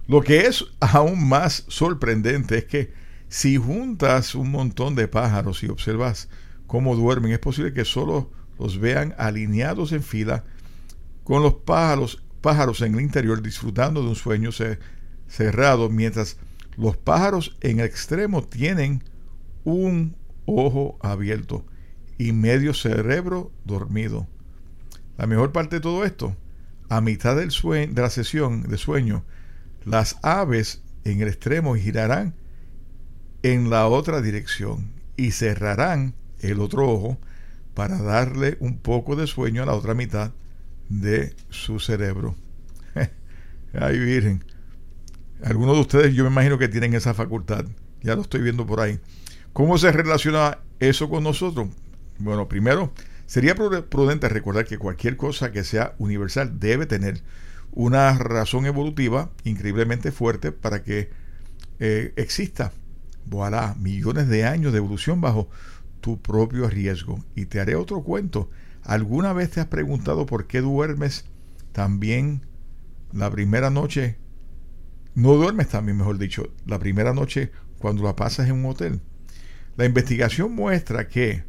Lo 0.09 0.21
que 0.21 0.47
es 0.47 0.65
aún 0.81 1.29
más 1.29 1.65
sorprendente 1.69 2.59
es 2.59 2.65
que 2.65 2.93
si 3.29 3.57
juntas 3.57 4.35
un 4.35 4.51
montón 4.51 4.97
de 4.97 5.07
pájaros 5.07 5.63
y 5.63 5.69
observas 5.69 6.29
cómo 6.67 6.97
duermen, 6.97 7.31
es 7.31 7.39
posible 7.39 7.73
que 7.73 7.85
solo 7.85 8.33
los 8.59 8.81
vean 8.81 9.15
alineados 9.17 9.93
en 9.93 10.03
fila 10.03 10.45
con 11.23 11.43
los 11.43 11.55
pájaros, 11.55 12.25
pájaros 12.41 12.83
en 12.83 12.95
el 12.95 13.03
interior 13.03 13.41
disfrutando 13.43 14.03
de 14.03 14.09
un 14.09 14.17
sueño 14.17 14.51
cerrado, 15.29 15.89
mientras 15.89 16.37
los 16.77 16.97
pájaros 16.97 17.57
en 17.61 17.79
el 17.79 17.87
extremo 17.87 18.43
tienen 18.43 19.05
un 19.63 20.17
ojo 20.47 20.99
abierto 21.01 21.65
y 22.19 22.33
medio 22.33 22.75
cerebro 22.75 23.53
dormido. 23.65 24.27
La 25.17 25.27
mejor 25.27 25.53
parte 25.53 25.77
de 25.77 25.81
todo 25.81 26.05
esto, 26.05 26.37
a 26.89 27.01
mitad 27.01 27.37
del 27.37 27.51
de 27.51 28.03
la 28.03 28.11
sesión 28.11 28.63
de 28.63 28.77
sueño, 28.77 29.25
las 29.85 30.19
aves 30.23 30.83
en 31.05 31.21
el 31.21 31.29
extremo 31.29 31.77
girarán 31.77 32.35
en 33.43 33.71
la 33.71 33.87
otra 33.87 34.21
dirección 34.21 34.93
y 35.17 35.31
cerrarán 35.31 36.15
el 36.41 36.61
otro 36.61 36.89
ojo 36.89 37.19
para 37.75 38.01
darle 38.03 38.57
un 38.61 38.79
poco 38.79 39.17
de 39.17 39.27
sueño 39.27 39.63
a 39.63 39.67
la 39.67 39.75
otra 39.75 39.95
mitad 39.95 40.33
de 40.89 41.35
su 41.49 41.79
cerebro. 41.81 42.35
Ay, 43.73 43.99
Virgen. 43.99 44.45
Algunos 45.43 45.77
de 45.77 45.81
ustedes 45.83 46.15
yo 46.15 46.25
me 46.25 46.31
imagino 46.31 46.59
que 46.59 46.69
tienen 46.69 46.95
esa 46.95 47.15
facultad. 47.15 47.65
Ya 48.03 48.17
lo 48.17 48.23
estoy 48.23 48.41
viendo 48.41 48.67
por 48.67 48.81
ahí. 48.81 48.99
¿Cómo 49.53 49.79
se 49.79 49.93
relaciona 49.93 50.59
eso 50.81 51.09
con 51.09 51.25
nosotros? 51.25 51.69
Bueno, 52.19 52.49
primero, 52.49 52.93
sería 53.27 53.55
prudente 53.55 54.29
recordar 54.29 54.65
que 54.65 54.79
cualquier 54.79 55.17
cosa 55.17 55.53
que 55.53 55.65
sea 55.65 55.95
universal 55.99 56.59
debe 56.59 56.87
tener 56.87 57.23
una 57.73 58.17
razón 58.19 58.67
evolutiva 58.67 59.31
increíblemente 59.45 60.11
fuerte 60.11 60.51
para 60.53 60.83
que 60.83 61.11
eh, 61.79 62.13
exista. 62.17 62.73
Voilà, 63.27 63.77
millones 63.79 64.29
de 64.29 64.45
años 64.45 64.73
de 64.73 64.79
evolución 64.79 65.21
bajo 65.21 65.49
tu 66.01 66.21
propio 66.21 66.69
riesgo. 66.69 67.23
Y 67.35 67.47
te 67.47 67.61
haré 67.61 67.77
otro 67.77 68.03
cuento. 68.03 68.51
¿Alguna 68.83 69.33
vez 69.33 69.51
te 69.51 69.61
has 69.61 69.67
preguntado 69.67 70.27
por 70.27 70.47
qué 70.47 70.61
duermes 70.61 71.25
también 71.73 72.47
la 73.13 73.31
primera 73.31 73.71
noche? 73.71 74.17
No 75.15 75.35
duermes 75.35 75.69
también, 75.69 75.99
mejor 75.99 76.19
dicho, 76.19 76.53
la 76.67 76.79
primera 76.79 77.13
noche 77.13 77.53
cuando 77.79 78.03
la 78.03 78.17
pasas 78.17 78.49
en 78.49 78.55
un 78.55 78.67
hotel. 78.67 79.01
La 79.77 79.85
investigación 79.85 80.55
muestra 80.55 81.09
que 81.09 81.45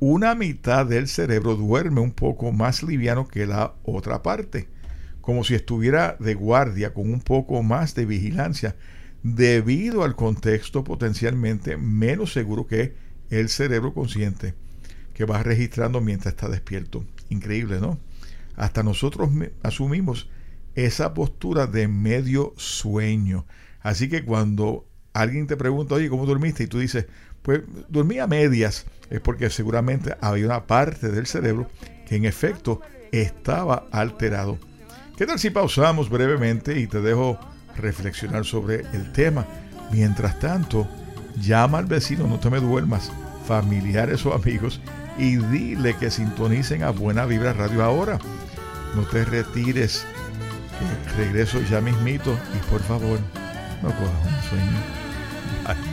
una 0.00 0.34
mitad 0.34 0.86
del 0.86 1.08
cerebro 1.08 1.56
duerme 1.56 2.00
un 2.00 2.12
poco 2.12 2.52
más 2.52 2.82
liviano 2.82 3.28
que 3.28 3.46
la 3.46 3.74
otra 3.84 4.22
parte, 4.22 4.68
como 5.20 5.44
si 5.44 5.54
estuviera 5.54 6.16
de 6.18 6.34
guardia 6.34 6.94
con 6.94 7.12
un 7.12 7.20
poco 7.20 7.62
más 7.62 7.94
de 7.94 8.06
vigilancia, 8.06 8.76
debido 9.22 10.02
al 10.02 10.16
contexto 10.16 10.82
potencialmente 10.82 11.76
menos 11.76 12.32
seguro 12.32 12.66
que 12.66 12.94
el 13.28 13.50
cerebro 13.50 13.92
consciente 13.92 14.54
que 15.12 15.26
va 15.26 15.42
registrando 15.42 16.00
mientras 16.00 16.32
está 16.32 16.48
despierto. 16.48 17.04
Increíble, 17.28 17.78
¿no? 17.78 17.98
Hasta 18.56 18.82
nosotros 18.82 19.28
asumimos 19.62 20.30
esa 20.74 21.12
postura 21.12 21.66
de 21.66 21.88
medio 21.88 22.54
sueño. 22.56 23.44
Así 23.80 24.08
que 24.08 24.24
cuando 24.24 24.86
alguien 25.12 25.46
te 25.46 25.58
pregunta, 25.58 25.94
oye, 25.94 26.08
¿cómo 26.08 26.24
dormiste? 26.24 26.64
Y 26.64 26.68
tú 26.68 26.78
dices, 26.78 27.06
pues 27.42 27.62
dormí 27.88 28.18
a 28.18 28.26
medias, 28.26 28.86
es 29.10 29.20
porque 29.20 29.50
seguramente 29.50 30.16
había 30.20 30.46
una 30.46 30.66
parte 30.66 31.08
del 31.10 31.26
cerebro 31.26 31.68
que 32.06 32.16
en 32.16 32.24
efecto 32.24 32.80
estaba 33.12 33.86
alterado. 33.90 34.58
¿Qué 35.16 35.26
tal 35.26 35.38
si 35.38 35.50
pausamos 35.50 36.08
brevemente 36.08 36.78
y 36.78 36.86
te 36.86 37.00
dejo 37.00 37.38
reflexionar 37.76 38.44
sobre 38.44 38.80
el 38.92 39.12
tema? 39.12 39.46
Mientras 39.92 40.38
tanto, 40.38 40.88
llama 41.40 41.78
al 41.78 41.86
vecino, 41.86 42.26
no 42.26 42.38
te 42.38 42.50
me 42.50 42.60
duermas, 42.60 43.12
familiares 43.46 44.24
o 44.24 44.32
amigos, 44.32 44.80
y 45.18 45.36
dile 45.36 45.94
que 45.96 46.10
sintonicen 46.10 46.82
a 46.82 46.90
Buena 46.90 47.26
Vibra 47.26 47.52
Radio 47.52 47.84
ahora. 47.84 48.18
No 48.94 49.02
te 49.02 49.24
retires, 49.24 50.06
regreso 51.16 51.60
ya 51.70 51.80
mismito 51.80 52.36
y 52.56 52.70
por 52.70 52.80
favor, 52.80 53.18
no 53.82 53.88
cojas 53.88 54.26
un 54.26 54.48
sueño. 54.48 54.78
Bye. 55.66 55.89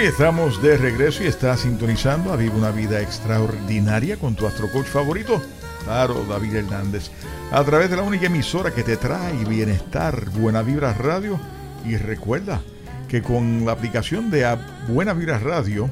Estamos 0.00 0.62
de 0.62 0.78
regreso 0.78 1.22
y 1.22 1.26
estás 1.26 1.60
sintonizando 1.60 2.32
a 2.32 2.36
Viva 2.36 2.54
una 2.54 2.70
Vida 2.70 3.02
Extraordinaria 3.02 4.16
con 4.16 4.34
tu 4.34 4.46
astrocoach 4.46 4.86
favorito, 4.86 5.42
Claro, 5.84 6.24
David 6.26 6.54
Hernández, 6.54 7.10
a 7.52 7.62
través 7.64 7.90
de 7.90 7.96
la 7.96 8.02
única 8.02 8.26
emisora 8.26 8.70
que 8.70 8.82
te 8.82 8.96
trae 8.96 9.44
bienestar, 9.44 10.30
Buena 10.30 10.62
Vibra 10.62 10.94
Radio. 10.94 11.38
Y 11.84 11.96
recuerda 11.96 12.62
que 13.08 13.20
con 13.20 13.66
la 13.66 13.72
aplicación 13.72 14.30
de 14.30 14.56
Buena 14.88 15.12
Vibra 15.12 15.38
Radio, 15.38 15.90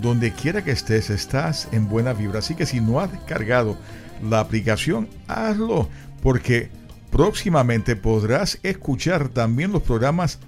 donde 0.00 0.32
quiera 0.32 0.64
que 0.64 0.72
estés, 0.72 1.08
estás 1.08 1.68
en 1.70 1.88
Buena 1.88 2.12
Vibra. 2.12 2.40
Así 2.40 2.56
que 2.56 2.66
si 2.66 2.80
no 2.80 2.98
has 2.98 3.12
descargado 3.12 3.78
la 4.28 4.40
aplicación, 4.40 5.08
hazlo, 5.28 5.88
porque 6.22 6.70
próximamente 7.12 7.94
podrás 7.94 8.58
escuchar 8.64 9.28
también 9.28 9.70
los 9.70 9.84
programas 9.84 10.40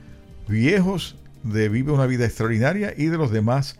viejos 0.48 1.14
de 1.52 1.68
Vive 1.68 1.92
una 1.92 2.06
vida 2.06 2.24
extraordinaria 2.24 2.94
y 2.96 3.06
de 3.06 3.18
los 3.18 3.30
demás 3.30 3.78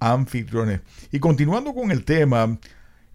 anfitriones. 0.00 0.80
Y 1.10 1.18
continuando 1.18 1.74
con 1.74 1.90
el 1.90 2.04
tema, 2.04 2.58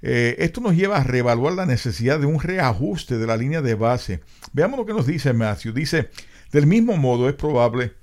eh, 0.02 0.36
esto 0.40 0.62
nos 0.62 0.76
lleva 0.76 0.98
a 0.98 1.04
reevaluar 1.04 1.54
la 1.54 1.66
necesidad 1.66 2.20
de 2.20 2.26
un 2.26 2.40
reajuste 2.40 3.18
de 3.18 3.28
la 3.28 3.38
línea 3.38 3.62
de 3.62 3.76
base. 3.76 4.22
Veamos 4.54 4.80
lo 4.80 4.86
que 4.86 4.94
nos 4.94 5.06
dice 5.06 5.34
Matthew. 5.34 5.74
Dice, 5.74 6.10
del 6.52 6.68
mismo 6.68 6.98
modo 6.98 7.30
es 7.30 7.36
probable, 7.36 7.94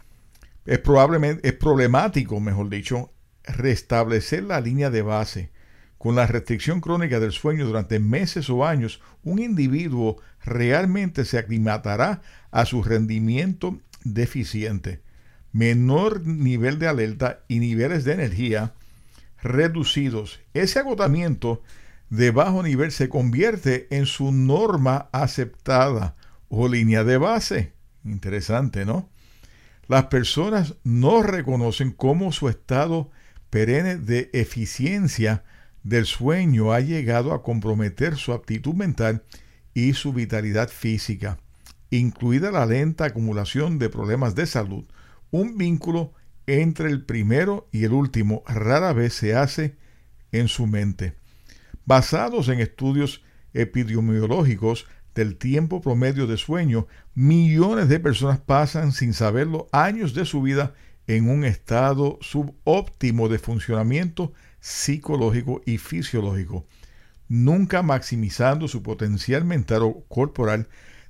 es 0.65 0.79
probablemente, 0.79 1.49
es 1.49 1.55
problemático, 1.55 2.39
mejor 2.41 2.69
dicho, 2.69 3.13
restablecer 3.45 4.45
la 4.45 4.61
línea 4.61 4.91
de 4.91 5.03
base. 5.03 5.51
Con 5.99 6.15
la 6.15 6.27
restricción 6.27 6.81
crónica 6.81 7.19
del 7.19 7.33
sueño 7.33 7.67
durante 7.67 7.99
meses 7.99 8.51
o 8.51 8.67
años, 8.67 9.01
un 9.25 9.39
individuo 9.39 10.19
realmente 10.45 11.25
se 11.25 11.39
aclimatará 11.39 12.21
a 12.51 12.67
su 12.67 12.83
rendimiento 12.83 13.81
deficiente 14.05 15.06
menor 15.57 16.27
nivel 16.27 16.79
de 16.79 16.87
alerta 16.87 17.41
y 17.49 17.61
niveles 17.61 18.05
de 18.05 18.13
energía 18.13 18.75
reducidos. 19.43 20.41
Ese 20.53 20.81
agotamiento 20.81 21.63
de 22.11 22.31
bajo 22.31 22.63
nivel 22.63 22.93
se 22.93 23.09
convierte 23.09 23.87
en 23.91 24.05
su 24.05 24.33
norma 24.33 25.09
aceptada 25.13 26.15
o 26.51 26.69
línea 26.69 27.05
de 27.05 27.17
base. 27.17 27.73
Interesante, 28.05 28.85
¿no? 28.85 29.09
Las 29.89 30.07
personas 30.07 30.75
no 30.85 31.23
reconocen 31.23 31.91
cómo 31.91 32.33
su 32.33 32.51
estado 32.51 33.11
perenne 33.49 33.97
de 33.97 34.29
eficiencia 34.35 35.43
del 35.83 36.05
sueño 36.05 36.73
ha 36.73 36.81
llegado 36.81 37.33
a 37.33 37.43
comprometer 37.43 38.17
su 38.17 38.35
aptitud 38.35 38.75
mental 38.75 39.23
y 39.73 39.95
su 39.95 40.13
vitalidad 40.13 40.69
física, 40.69 41.39
incluida 41.89 42.51
la 42.51 42.67
lenta 42.67 43.07
acumulación 43.07 43.79
de 43.79 43.89
problemas 43.89 44.35
de 44.35 44.47
salud, 44.47 44.85
un 45.31 45.57
vínculo 45.57 46.13
entre 46.47 46.89
el 46.89 47.05
primero 47.05 47.69
y 47.73 47.85
el 47.85 47.93
último 47.93 48.43
rara 48.47 48.93
vez 48.93 49.15
se 49.15 49.35
hace 49.35 49.77
en 50.33 50.49
su 50.49 50.67
mente. 50.67 51.15
Basados 51.85 52.49
en 52.49 52.61
estudios 52.61 53.23
epidemiológicos 53.53 54.87
del 55.15 55.37
tiempo 55.37 55.81
promedio 55.81 56.27
de 56.27 56.37
sueño, 56.37 56.87
millones 57.15 57.89
de 57.89 57.99
personas 57.99 58.39
pasan 58.39 58.93
sin 58.93 59.15
saberlo 59.15 59.69
años 59.73 60.15
de 60.15 60.27
su 60.27 60.43
vida 60.43 60.75
en 61.07 61.29
un 61.29 61.45
estado 61.45 62.19
subóptimo 62.21 63.29
de 63.29 63.39
funcionamiento 63.39 64.33
psicológico 64.61 65.63
y 65.65 65.79
fisiológico, 65.79 66.67
nunca 67.29 67.83
maximizando 67.83 68.69
su 68.69 68.83
potencial 68.83 69.45
mental 69.45 69.83
o 69.83 70.05
corporal 70.09 70.69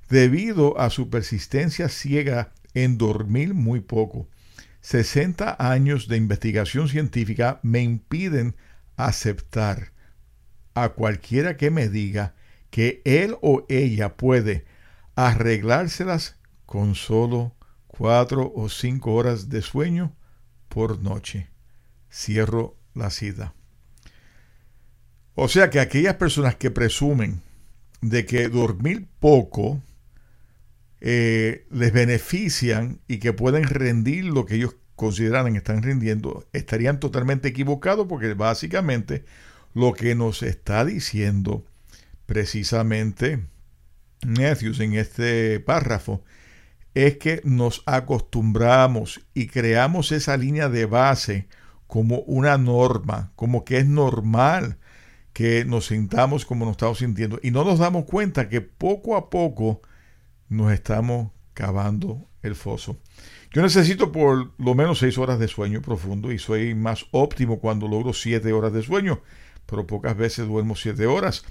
debido 0.09 0.79
a 0.79 0.89
su 0.89 1.09
persistencia 1.09 1.89
ciega 1.89 2.53
en 2.83 2.97
dormir 2.97 3.53
muy 3.53 3.79
poco. 3.79 4.29
60 4.81 5.57
años 5.59 6.07
de 6.07 6.17
investigación 6.17 6.87
científica 6.87 7.59
me 7.63 7.81
impiden 7.81 8.55
aceptar 8.95 9.91
a 10.73 10.89
cualquiera 10.89 11.57
que 11.57 11.71
me 11.71 11.89
diga 11.89 12.35
que 12.69 13.01
él 13.05 13.35
o 13.41 13.65
ella 13.69 14.15
puede 14.15 14.65
arreglárselas 15.15 16.37
con 16.65 16.95
solo 16.95 17.55
cuatro 17.87 18.51
o 18.55 18.69
cinco 18.69 19.15
horas 19.15 19.49
de 19.49 19.61
sueño 19.61 20.15
por 20.69 21.01
noche. 21.01 21.49
Cierro 22.11 22.77
la 22.93 23.09
cita. 23.09 23.55
O 25.33 25.47
sea 25.47 25.69
que 25.69 25.79
aquellas 25.79 26.15
personas 26.15 26.55
que 26.55 26.71
presumen 26.71 27.41
de 28.01 28.25
que 28.25 28.49
dormir 28.49 29.07
poco 29.19 29.81
eh, 31.01 31.65
les 31.71 31.93
benefician 31.93 32.99
y 33.07 33.19
que 33.19 33.33
pueden 33.33 33.63
rendir 33.63 34.25
lo 34.25 34.45
que 34.45 34.55
ellos 34.55 34.75
consideran 34.95 35.51
que 35.51 35.59
están 35.59 35.83
rindiendo, 35.83 36.47
estarían 36.53 36.99
totalmente 36.99 37.49
equivocados 37.49 38.07
porque 38.07 38.33
básicamente 38.33 39.25
lo 39.73 39.93
que 39.93 40.15
nos 40.15 40.41
está 40.41 40.83
diciendo 40.83 41.63
precisamente 42.25 43.45
Matthews 44.25 44.79
en 44.79 44.95
este 44.95 45.59
párrafo 45.59 46.23
es 46.95 47.17
que 47.17 47.41
nos 47.43 47.83
acostumbramos 47.85 49.21
y 49.35 49.47
creamos 49.47 50.11
esa 50.11 50.35
línea 50.35 50.67
de 50.67 50.87
base 50.87 51.47
como 51.85 52.21
una 52.21 52.57
norma, 52.57 53.31
como 53.35 53.63
que 53.63 53.77
es 53.77 53.85
normal 53.85 54.77
que 55.31 55.63
nos 55.65 55.85
sintamos 55.87 56.45
como 56.45 56.65
nos 56.65 56.71
estamos 56.71 56.97
sintiendo. 56.97 57.39
Y 57.43 57.51
no 57.51 57.63
nos 57.63 57.77
damos 57.77 58.05
cuenta 58.05 58.49
que 58.49 58.61
poco 58.61 59.15
a 59.15 59.29
poco 59.29 59.81
nos 60.49 60.71
estamos 60.71 61.31
cavando 61.53 62.29
el 62.43 62.55
foso. 62.55 62.97
Yo 63.51 63.61
necesito 63.61 64.11
por 64.11 64.51
lo 64.57 64.75
menos 64.75 64.99
seis 64.99 65.17
horas 65.17 65.39
de 65.39 65.47
sueño 65.47 65.81
profundo 65.81 66.31
y 66.31 66.39
soy 66.39 66.75
más 66.75 67.05
óptimo 67.11 67.59
cuando 67.59 67.87
logro 67.87 68.13
siete 68.13 68.53
horas 68.53 68.73
de 68.73 68.83
sueño, 68.83 69.21
pero 69.65 69.87
pocas 69.87 70.15
veces 70.15 70.47
duermo 70.47 70.75
siete 70.75 71.05
horas. 71.05 71.43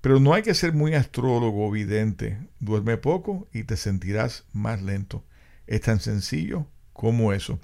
Pero 0.00 0.20
no 0.20 0.34
hay 0.34 0.42
que 0.42 0.54
ser 0.54 0.72
muy 0.72 0.94
astrólogo 0.94 1.70
vidente. 1.70 2.38
Duerme 2.60 2.96
poco 2.96 3.48
y 3.52 3.64
te 3.64 3.76
sentirás 3.76 4.44
más 4.52 4.80
lento. 4.82 5.24
Es 5.66 5.82
tan 5.82 6.00
sencillo 6.00 6.66
como 6.92 7.32
eso. 7.32 7.58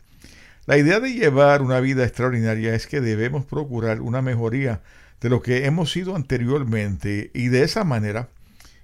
La 0.66 0.77
idea 0.77 0.99
de 0.99 1.14
llevar 1.14 1.62
una 1.62 1.79
vida 1.81 2.05
extraordinaria 2.05 2.75
es 2.75 2.87
que 2.87 3.01
debemos 3.01 3.46
procurar 3.46 4.01
una 4.01 4.20
mejoría 4.20 4.83
de 5.20 5.31
lo 5.31 5.40
que 5.40 5.64
hemos 5.64 5.92
sido 5.92 6.16
anteriormente 6.16 7.31
y 7.33 7.49
de 7.49 7.62
esa 7.62 7.85
manera 7.85 8.29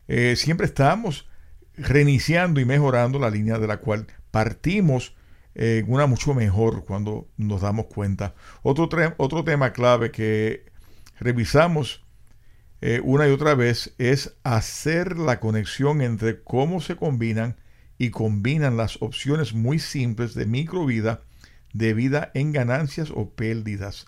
eh, 0.06 0.36
siempre 0.36 0.66
estamos 0.66 1.26
reiniciando 1.76 2.60
y 2.60 2.64
mejorando 2.64 3.18
la 3.18 3.30
línea 3.30 3.58
de 3.58 3.66
la 3.66 3.78
cual 3.78 4.06
partimos 4.30 5.14
en 5.54 5.84
una 5.92 6.06
mucho 6.06 6.34
mejor 6.34 6.84
cuando 6.84 7.28
nos 7.36 7.60
damos 7.60 7.86
cuenta. 7.86 8.34
Otro, 8.62 8.88
otro 9.18 9.44
tema 9.44 9.72
clave 9.72 10.10
que 10.10 10.66
revisamos 11.18 12.04
eh, 12.80 13.00
una 13.04 13.28
y 13.28 13.30
otra 13.30 13.54
vez 13.54 13.94
es 13.98 14.36
hacer 14.42 15.18
la 15.18 15.40
conexión 15.40 16.02
entre 16.02 16.42
cómo 16.42 16.80
se 16.80 16.96
combinan 16.96 17.56
y 17.98 18.10
combinan 18.10 18.76
las 18.76 19.00
opciones 19.00 19.54
muy 19.54 19.78
simples 19.78 20.34
de 20.34 20.46
microvida 20.46 21.22
de 21.72 21.94
vida 21.94 22.30
en 22.34 22.52
ganancias 22.52 23.10
o 23.14 23.30
pérdidas 23.30 24.06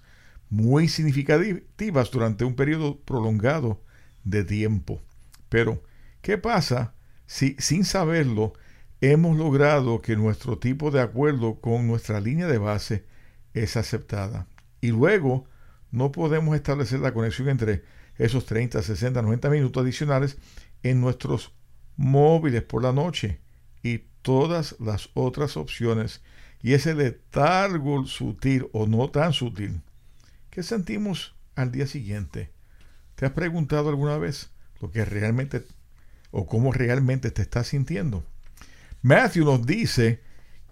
muy 0.50 0.88
significativas 0.88 2.10
durante 2.10 2.44
un 2.44 2.54
periodo 2.54 3.00
prolongado 3.00 3.82
de 4.24 4.44
tiempo. 4.44 5.00
Pero, 5.48 5.82
¿qué 6.20 6.38
pasa 6.38 6.94
si 7.26 7.56
sin 7.58 7.84
saberlo 7.84 8.54
hemos 9.00 9.36
logrado 9.36 10.00
que 10.00 10.16
nuestro 10.16 10.58
tipo 10.58 10.90
de 10.90 11.00
acuerdo 11.00 11.60
con 11.60 11.86
nuestra 11.86 12.20
línea 12.20 12.46
de 12.46 12.58
base 12.58 13.04
es 13.52 13.76
aceptada? 13.76 14.46
Y 14.80 14.88
luego 14.88 15.46
no 15.90 16.12
podemos 16.12 16.54
establecer 16.56 17.00
la 17.00 17.14
conexión 17.14 17.48
entre 17.48 17.84
esos 18.16 18.46
30, 18.46 18.82
60, 18.82 19.22
90 19.22 19.50
minutos 19.50 19.82
adicionales 19.82 20.36
en 20.82 21.00
nuestros 21.00 21.52
móviles 21.96 22.62
por 22.62 22.82
la 22.82 22.92
noche 22.92 23.40
y 23.82 24.04
todas 24.22 24.76
las 24.80 25.10
otras 25.14 25.56
opciones 25.56 26.22
y 26.62 26.72
ese 26.72 26.94
letargo 26.94 28.06
sutil 28.06 28.68
o 28.72 28.86
no 28.86 29.10
tan 29.10 29.32
sutil 29.32 29.82
que 30.50 30.62
sentimos 30.62 31.34
al 31.54 31.70
día 31.70 31.86
siguiente. 31.86 32.50
¿Te 33.16 33.26
has 33.26 33.32
preguntado 33.32 33.90
alguna 33.90 34.18
vez 34.18 34.50
lo 34.80 34.90
que 34.90 35.04
realmente 35.04 35.64
o 36.34 36.46
cómo 36.46 36.72
realmente 36.72 37.30
te 37.30 37.42
estás 37.42 37.68
sintiendo? 37.68 38.24
Matthew 39.02 39.44
nos 39.44 39.64
dice 39.64 40.20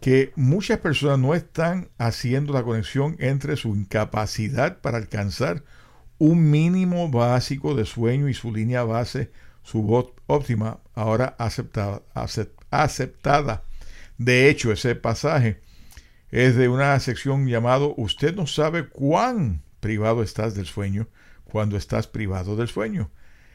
que 0.00 0.32
muchas 0.34 0.80
personas 0.80 1.20
no 1.20 1.34
están 1.34 1.88
haciendo 1.96 2.52
la 2.52 2.64
conexión 2.64 3.16
entre 3.20 3.56
su 3.56 3.76
incapacidad 3.76 4.80
para 4.80 4.98
alcanzar 4.98 5.62
un 6.18 6.50
mínimo 6.50 7.08
básico 7.08 7.76
de 7.76 7.84
sueño 7.84 8.28
y 8.28 8.34
su 8.34 8.52
línea 8.52 8.82
base, 8.82 9.30
su 9.62 9.82
voz 9.82 10.12
óptima, 10.26 10.80
ahora 10.94 11.36
aceptada. 11.38 12.02
aceptada. 12.70 13.62
De 14.18 14.48
hecho, 14.48 14.72
ese 14.72 14.96
pasaje 14.96 15.60
es 16.30 16.56
de 16.56 16.68
una 16.68 16.98
sección 16.98 17.46
llamado 17.46 17.94
Usted 17.96 18.34
no 18.34 18.48
sabe 18.48 18.88
cuán 18.88 19.62
privado 19.78 20.22
estás 20.22 20.54
del 20.54 20.66
sueño 20.66 21.06
cuando 21.44 21.76
estás 21.76 22.08
privado 22.08 22.56
del 22.56 22.68
sueño. 22.68 23.10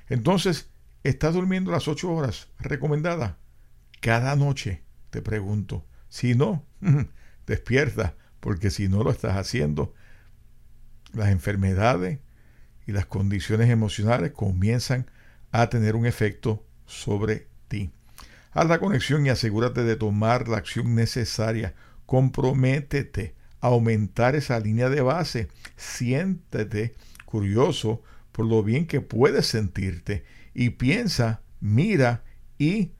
Entonces, 0.07 0.69
¿estás 1.09 1.33
durmiendo 1.33 1.71
las 1.71 1.87
ocho 1.87 2.11
horas 2.11 2.49
recomendada? 2.59 3.37
Cada 4.01 4.35
noche, 4.35 4.83
te 5.09 5.21
pregunto. 5.21 5.85
Si 6.09 6.35
no, 6.35 6.65
despierta, 7.47 8.15
porque 8.39 8.69
si 8.69 8.89
no 8.89 9.03
lo 9.03 9.11
estás 9.11 9.37
haciendo, 9.37 9.93
las 11.13 11.29
enfermedades 11.29 12.19
y 12.85 12.91
las 12.91 13.05
condiciones 13.05 13.69
emocionales 13.69 14.31
comienzan 14.31 15.09
a 15.51 15.69
tener 15.69 15.95
un 15.95 16.05
efecto 16.05 16.65
sobre 16.85 17.47
ti. 17.69 17.89
Haz 18.51 18.67
la 18.67 18.79
conexión 18.79 19.25
y 19.25 19.29
asegúrate 19.29 19.83
de 19.83 19.95
tomar 19.95 20.47
la 20.47 20.57
acción 20.57 20.93
necesaria. 20.95 21.73
Comprométete 22.05 23.35
a 23.61 23.67
aumentar 23.67 24.35
esa 24.35 24.59
línea 24.59 24.89
de 24.89 25.01
base. 25.01 25.47
Siéntete 25.75 26.95
curioso 27.25 28.03
por 28.31 28.45
lo 28.45 28.61
bien 28.61 28.87
que 28.87 29.01
puedes 29.01 29.47
sentirte 29.47 30.23
y 30.57 30.71
piensa, 30.71 31.41
mira 31.59 32.23
y 32.57 32.93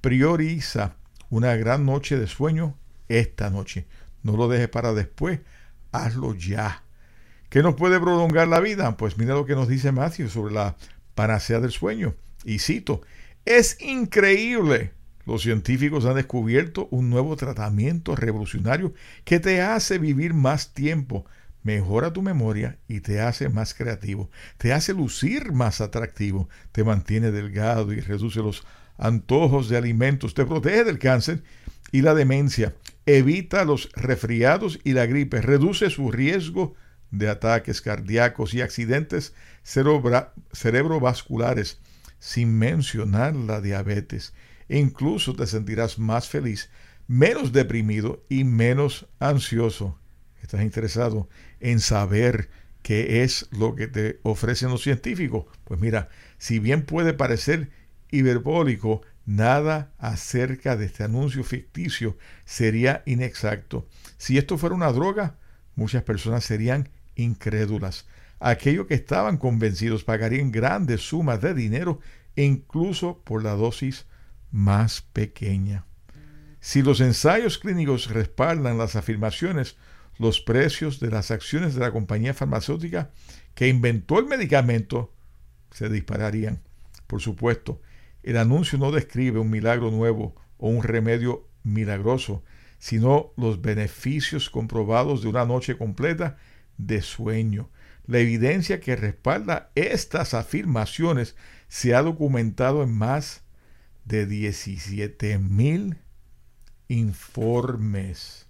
prioriza 0.00 0.96
una 1.28 1.54
gran 1.56 1.84
noche 1.84 2.16
de 2.18 2.26
sueño 2.26 2.78
esta 3.08 3.50
noche. 3.50 3.86
No 4.22 4.34
lo 4.34 4.48
dejes 4.48 4.68
para 4.68 4.94
después, 4.94 5.40
hazlo 5.92 6.34
ya. 6.34 6.84
¿Qué 7.50 7.62
nos 7.62 7.74
puede 7.74 8.00
prolongar 8.00 8.48
la 8.48 8.60
vida? 8.60 8.96
Pues 8.96 9.18
mira 9.18 9.34
lo 9.34 9.44
que 9.44 9.54
nos 9.54 9.68
dice 9.68 9.92
Matthew 9.92 10.30
sobre 10.30 10.54
la 10.54 10.74
panacea 11.14 11.60
del 11.60 11.70
sueño. 11.70 12.14
Y 12.44 12.60
cito, 12.60 13.02
es 13.44 13.76
increíble. 13.82 14.94
Los 15.26 15.42
científicos 15.42 16.06
han 16.06 16.14
descubierto 16.14 16.88
un 16.90 17.10
nuevo 17.10 17.36
tratamiento 17.36 18.16
revolucionario 18.16 18.94
que 19.24 19.38
te 19.38 19.60
hace 19.60 19.98
vivir 19.98 20.32
más 20.32 20.72
tiempo, 20.72 21.26
mejora 21.62 22.12
tu 22.12 22.22
memoria 22.22 22.78
y 22.88 23.00
te 23.00 23.20
hace 23.20 23.48
más 23.48 23.74
creativo, 23.74 24.30
te 24.58 24.72
hace 24.72 24.92
lucir 24.92 25.52
más 25.52 25.80
atractivo, 25.80 26.48
te 26.72 26.84
mantiene 26.84 27.30
delgado 27.30 27.92
y 27.92 28.00
reduce 28.00 28.40
los 28.40 28.64
antojos 28.98 29.68
de 29.68 29.76
alimentos, 29.76 30.34
te 30.34 30.44
protege 30.44 30.84
del 30.84 30.98
cáncer 30.98 31.42
y 31.90 32.02
la 32.02 32.14
demencia, 32.14 32.74
evita 33.06 33.64
los 33.64 33.90
resfriados 33.92 34.78
y 34.84 34.92
la 34.92 35.06
gripe, 35.06 35.40
reduce 35.40 35.90
su 35.90 36.10
riesgo 36.10 36.74
de 37.10 37.28
ataques 37.28 37.80
cardíacos 37.80 38.54
y 38.54 38.62
accidentes 38.62 39.34
cerebrovasculares, 39.62 41.80
sin 42.18 42.58
mencionar 42.58 43.36
la 43.36 43.60
diabetes. 43.60 44.34
E 44.68 44.78
incluso 44.78 45.34
te 45.34 45.46
sentirás 45.46 45.98
más 45.98 46.28
feliz, 46.28 46.70
menos 47.06 47.52
deprimido 47.52 48.24
y 48.28 48.44
menos 48.44 49.06
ansioso. 49.18 49.98
¿Estás 50.42 50.62
interesado 50.62 51.28
en 51.60 51.80
saber 51.80 52.50
qué 52.82 53.22
es 53.22 53.48
lo 53.52 53.74
que 53.74 53.86
te 53.86 54.20
ofrecen 54.22 54.70
los 54.70 54.82
científicos? 54.82 55.46
Pues 55.64 55.80
mira, 55.80 56.08
si 56.36 56.58
bien 56.58 56.82
puede 56.82 57.14
parecer 57.14 57.70
hiperbólico, 58.10 59.02
nada 59.24 59.92
acerca 59.98 60.76
de 60.76 60.86
este 60.86 61.04
anuncio 61.04 61.44
ficticio 61.44 62.18
sería 62.44 63.02
inexacto. 63.06 63.86
Si 64.18 64.36
esto 64.36 64.58
fuera 64.58 64.74
una 64.74 64.92
droga, 64.92 65.36
muchas 65.76 66.02
personas 66.02 66.44
serían 66.44 66.88
incrédulas. 67.14 68.06
Aquellos 68.40 68.86
que 68.86 68.94
estaban 68.94 69.36
convencidos 69.36 70.02
pagarían 70.02 70.50
grandes 70.50 71.02
sumas 71.02 71.40
de 71.40 71.54
dinero 71.54 72.00
incluso 72.34 73.22
por 73.24 73.44
la 73.44 73.52
dosis 73.52 74.06
más 74.50 75.02
pequeña. 75.02 75.84
Si 76.60 76.82
los 76.82 77.00
ensayos 77.00 77.58
clínicos 77.58 78.10
respaldan 78.10 78.78
las 78.78 78.96
afirmaciones, 78.96 79.76
los 80.18 80.40
precios 80.40 81.00
de 81.00 81.10
las 81.10 81.30
acciones 81.30 81.74
de 81.74 81.80
la 81.80 81.90
compañía 81.90 82.34
farmacéutica 82.34 83.10
que 83.54 83.68
inventó 83.68 84.18
el 84.18 84.26
medicamento 84.26 85.12
se 85.70 85.88
dispararían. 85.88 86.62
Por 87.06 87.20
supuesto, 87.20 87.80
el 88.22 88.36
anuncio 88.36 88.78
no 88.78 88.92
describe 88.92 89.40
un 89.40 89.50
milagro 89.50 89.90
nuevo 89.90 90.34
o 90.58 90.68
un 90.68 90.82
remedio 90.82 91.48
milagroso, 91.64 92.44
sino 92.78 93.32
los 93.36 93.60
beneficios 93.60 94.50
comprobados 94.50 95.22
de 95.22 95.28
una 95.28 95.44
noche 95.44 95.76
completa 95.76 96.36
de 96.78 97.02
sueño. 97.02 97.70
La 98.06 98.18
evidencia 98.18 98.80
que 98.80 98.96
respalda 98.96 99.70
estas 99.74 100.34
afirmaciones 100.34 101.36
se 101.68 101.94
ha 101.94 102.02
documentado 102.02 102.82
en 102.82 102.92
más 102.92 103.42
de 104.04 104.26
17 104.26 105.38
mil 105.38 105.96
informes 106.88 108.46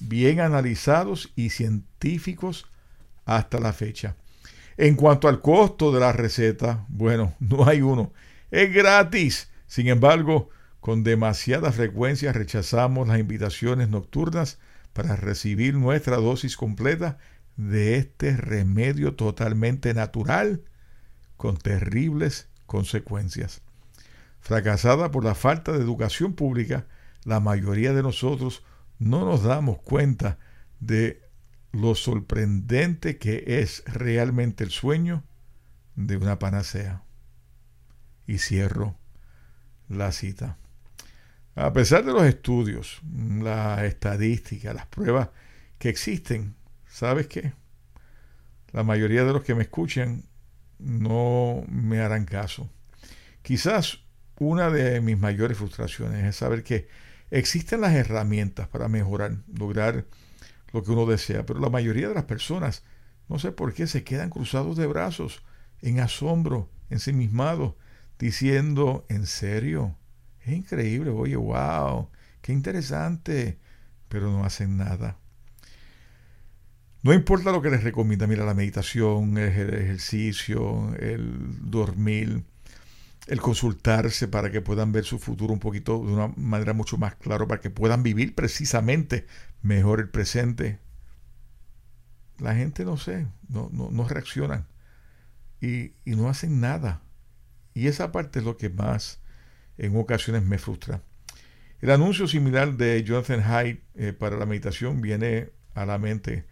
bien 0.00 0.40
analizados 0.40 1.32
y 1.36 1.50
científicos 1.50 2.66
hasta 3.24 3.60
la 3.60 3.72
fecha. 3.72 4.16
En 4.76 4.94
cuanto 4.94 5.28
al 5.28 5.40
costo 5.40 5.92
de 5.92 6.00
la 6.00 6.12
receta, 6.12 6.84
bueno, 6.88 7.34
no 7.40 7.66
hay 7.66 7.82
uno 7.82 8.12
es 8.50 8.72
gratis. 8.72 9.50
Sin 9.66 9.88
embargo, 9.88 10.50
con 10.80 11.02
demasiada 11.04 11.72
frecuencia 11.72 12.32
rechazamos 12.32 13.08
las 13.08 13.18
invitaciones 13.18 13.88
nocturnas 13.88 14.58
para 14.92 15.16
recibir 15.16 15.74
nuestra 15.74 16.16
dosis 16.16 16.56
completa 16.56 17.18
de 17.56 17.96
este 17.96 18.36
remedio 18.36 19.14
totalmente 19.14 19.92
natural 19.94 20.62
con 21.36 21.56
terribles 21.56 22.48
consecuencias. 22.66 23.62
Fracasada 24.40 25.10
por 25.10 25.24
la 25.24 25.34
falta 25.34 25.72
de 25.72 25.78
educación 25.78 26.32
pública, 26.32 26.86
la 27.24 27.40
mayoría 27.40 27.92
de 27.92 28.02
nosotros 28.02 28.62
no 28.98 29.24
nos 29.24 29.42
damos 29.42 29.78
cuenta 29.78 30.38
de 30.80 31.22
lo 31.72 31.94
sorprendente 31.94 33.18
que 33.18 33.44
es 33.60 33.82
realmente 33.86 34.64
el 34.64 34.70
sueño 34.70 35.24
de 35.94 36.16
una 36.16 36.38
panacea 36.38 37.02
y 38.26 38.38
cierro 38.38 38.96
la 39.88 40.12
cita. 40.12 40.58
A 41.54 41.72
pesar 41.72 42.04
de 42.04 42.12
los 42.12 42.22
estudios, 42.22 43.00
la 43.42 43.84
estadística, 43.84 44.72
las 44.72 44.86
pruebas 44.86 45.30
que 45.78 45.88
existen, 45.88 46.54
¿sabes 46.86 47.26
qué? 47.26 47.52
La 48.72 48.84
mayoría 48.84 49.24
de 49.24 49.32
los 49.32 49.42
que 49.42 49.54
me 49.54 49.62
escuchan 49.62 50.24
no 50.78 51.64
me 51.68 52.00
harán 52.00 52.26
caso. 52.26 52.70
Quizás 53.42 54.00
una 54.38 54.70
de 54.70 55.00
mis 55.00 55.18
mayores 55.18 55.58
frustraciones 55.58 56.24
es 56.24 56.36
saber 56.36 56.62
que 56.62 56.88
existen 57.30 57.80
las 57.80 57.94
herramientas 57.94 58.68
para 58.68 58.88
mejorar, 58.88 59.38
lograr 59.52 60.06
lo 60.72 60.82
que 60.82 60.90
uno 60.90 61.06
desea, 61.06 61.46
pero 61.46 61.60
la 61.60 61.70
mayoría 61.70 62.08
de 62.08 62.14
las 62.14 62.24
personas, 62.24 62.84
no 63.28 63.38
sé 63.38 63.52
por 63.52 63.72
qué, 63.74 63.86
se 63.86 64.04
quedan 64.04 64.30
cruzados 64.30 64.76
de 64.76 64.86
brazos, 64.86 65.42
en 65.80 66.00
asombro, 66.00 66.70
ensimismados, 66.90 67.74
diciendo, 68.18 69.06
¿en 69.08 69.26
serio? 69.26 69.96
Es 70.44 70.52
increíble, 70.52 71.10
oye, 71.10 71.36
wow, 71.36 72.08
qué 72.40 72.52
interesante, 72.52 73.58
pero 74.08 74.30
no 74.30 74.44
hacen 74.44 74.76
nada. 74.76 75.18
No 77.02 77.14
importa 77.14 77.52
lo 77.52 77.62
que 77.62 77.70
les 77.70 77.84
recomienda, 77.84 78.26
mira, 78.26 78.44
la 78.44 78.54
meditación, 78.54 79.38
el 79.38 79.74
ejercicio, 79.74 80.94
el 80.96 81.70
dormir, 81.70 82.44
el 83.28 83.40
consultarse 83.40 84.26
para 84.26 84.50
que 84.50 84.62
puedan 84.62 84.90
ver 84.90 85.04
su 85.04 85.18
futuro 85.18 85.52
un 85.52 85.60
poquito 85.60 86.02
de 86.04 86.12
una 86.12 86.28
manera 86.36 86.72
mucho 86.72 86.96
más 86.96 87.14
clara, 87.16 87.46
para 87.46 87.60
que 87.60 87.70
puedan 87.70 88.02
vivir 88.02 88.34
precisamente 88.34 89.26
mejor 89.62 90.00
el 90.00 90.08
presente. 90.08 90.78
La 92.38 92.54
gente 92.54 92.84
no 92.84 92.96
sé, 92.96 93.26
no, 93.48 93.68
no, 93.72 93.90
no 93.90 94.08
reaccionan 94.08 94.66
y, 95.60 95.92
y, 96.04 96.16
no 96.16 96.28
hacen 96.28 96.60
nada. 96.60 97.02
Y 97.74 97.88
esa 97.88 98.12
parte 98.12 98.38
es 98.38 98.44
lo 98.44 98.56
que 98.56 98.70
más 98.70 99.20
en 99.76 99.96
ocasiones 99.96 100.42
me 100.44 100.58
frustra. 100.58 101.02
El 101.80 101.90
anuncio 101.90 102.26
similar 102.26 102.76
de 102.76 103.04
Jonathan 103.04 103.40
Haidt 103.40 103.82
eh, 103.94 104.12
para 104.12 104.36
la 104.36 104.46
meditación 104.46 105.00
viene 105.00 105.50
a 105.74 105.84
la 105.84 105.98
mente 105.98 106.46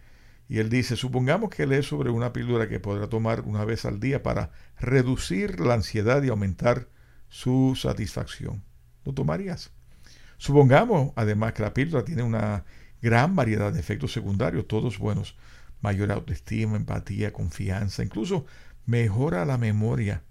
y 0.49 0.59
él 0.59 0.69
dice, 0.69 0.95
supongamos 0.95 1.49
que 1.49 1.67
lee 1.67 1.83
sobre 1.83 2.09
una 2.09 2.31
píldora 2.31 2.69
que 2.69 2.79
podrá 2.79 3.07
tomar 3.07 3.41
una 3.41 3.65
vez 3.65 3.83
al 3.85 3.99
día 3.99 4.23
para 4.23 4.51
reducir 4.79 5.59
la 5.59 5.73
ansiedad 5.73 6.23
y 6.23 6.29
aumentar 6.29 6.87
su 7.27 7.75
satisfacción. 7.75 8.63
¿Lo 9.03 9.13
tomarías? 9.13 9.71
Supongamos 10.37 11.11
además 11.15 11.53
que 11.53 11.63
la 11.63 11.73
píldora 11.73 12.05
tiene 12.05 12.23
una 12.23 12.63
gran 13.01 13.35
variedad 13.35 13.73
de 13.73 13.79
efectos 13.79 14.13
secundarios, 14.13 14.67
todos 14.67 14.97
buenos. 14.97 15.35
Mayor 15.81 16.11
autoestima, 16.11 16.77
empatía, 16.77 17.33
confianza, 17.33 18.03
incluso 18.03 18.45
mejora 18.85 19.45
la 19.45 19.57
memoria. 19.57 20.23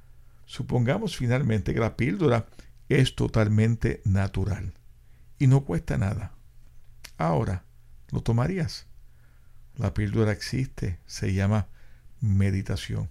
Supongamos 0.46 1.16
finalmente 1.16 1.74
que 1.74 1.80
la 1.80 1.96
píldora 1.96 2.46
es 2.88 3.14
totalmente 3.14 4.00
natural 4.04 4.72
y 5.38 5.46
no 5.46 5.64
cuesta 5.64 5.98
nada. 5.98 6.32
Ahora, 7.18 7.64
¿lo 8.10 8.22
tomarías? 8.22 8.86
La 9.76 9.92
píldora 9.92 10.32
existe, 10.32 10.98
se 11.06 11.34
llama 11.34 11.68
meditación. 12.20 13.10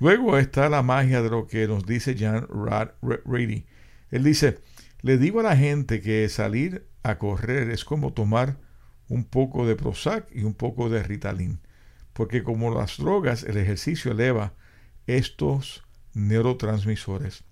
Luego 0.00 0.38
está 0.38 0.68
la 0.68 0.82
magia 0.82 1.22
de 1.22 1.30
lo 1.30 1.46
que 1.46 1.66
nos 1.66 1.84
dice 1.86 2.16
Jan 2.16 2.46
Reedy. 3.24 3.66
Él 4.10 4.22
dice, 4.22 4.60
le 5.00 5.18
digo 5.18 5.40
a 5.40 5.44
la 5.44 5.56
gente 5.56 6.00
que 6.00 6.28
salir 6.28 6.86
a 7.02 7.18
correr 7.18 7.70
es 7.70 7.84
como 7.84 8.12
tomar 8.12 8.58
un 9.08 9.24
poco 9.24 9.66
de 9.66 9.76
Prozac 9.76 10.28
y 10.32 10.44
un 10.44 10.54
poco 10.54 10.88
de 10.88 11.02
Ritalin, 11.02 11.60
porque 12.12 12.42
como 12.42 12.72
las 12.72 12.98
drogas, 12.98 13.42
el 13.42 13.56
ejercicio 13.56 14.12
eleva 14.12 14.54
estos 15.06 15.84
neurotransmisores. 16.14 17.44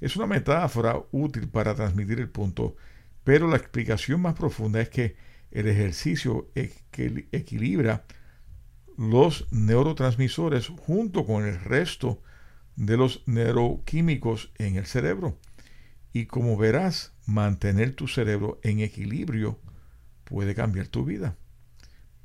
Es 0.00 0.16
una 0.16 0.26
metáfora 0.26 0.96
útil 1.10 1.48
para 1.48 1.74
transmitir 1.74 2.20
el 2.20 2.30
punto, 2.30 2.76
pero 3.24 3.48
la 3.48 3.56
explicación 3.56 4.22
más 4.22 4.34
profunda 4.34 4.80
es 4.80 4.88
que 4.88 5.16
el 5.50 5.68
ejercicio 5.68 6.48
equilibra 6.54 8.04
los 8.96 9.46
neurotransmisores 9.50 10.68
junto 10.68 11.24
con 11.24 11.46
el 11.46 11.58
resto 11.60 12.22
de 12.76 12.96
los 12.96 13.22
neuroquímicos 13.26 14.52
en 14.58 14.76
el 14.76 14.86
cerebro. 14.86 15.38
Y 16.12 16.26
como 16.26 16.56
verás, 16.56 17.12
mantener 17.26 17.94
tu 17.94 18.08
cerebro 18.08 18.60
en 18.62 18.80
equilibrio 18.80 19.58
puede 20.24 20.54
cambiar 20.54 20.88
tu 20.88 21.04
vida. 21.04 21.36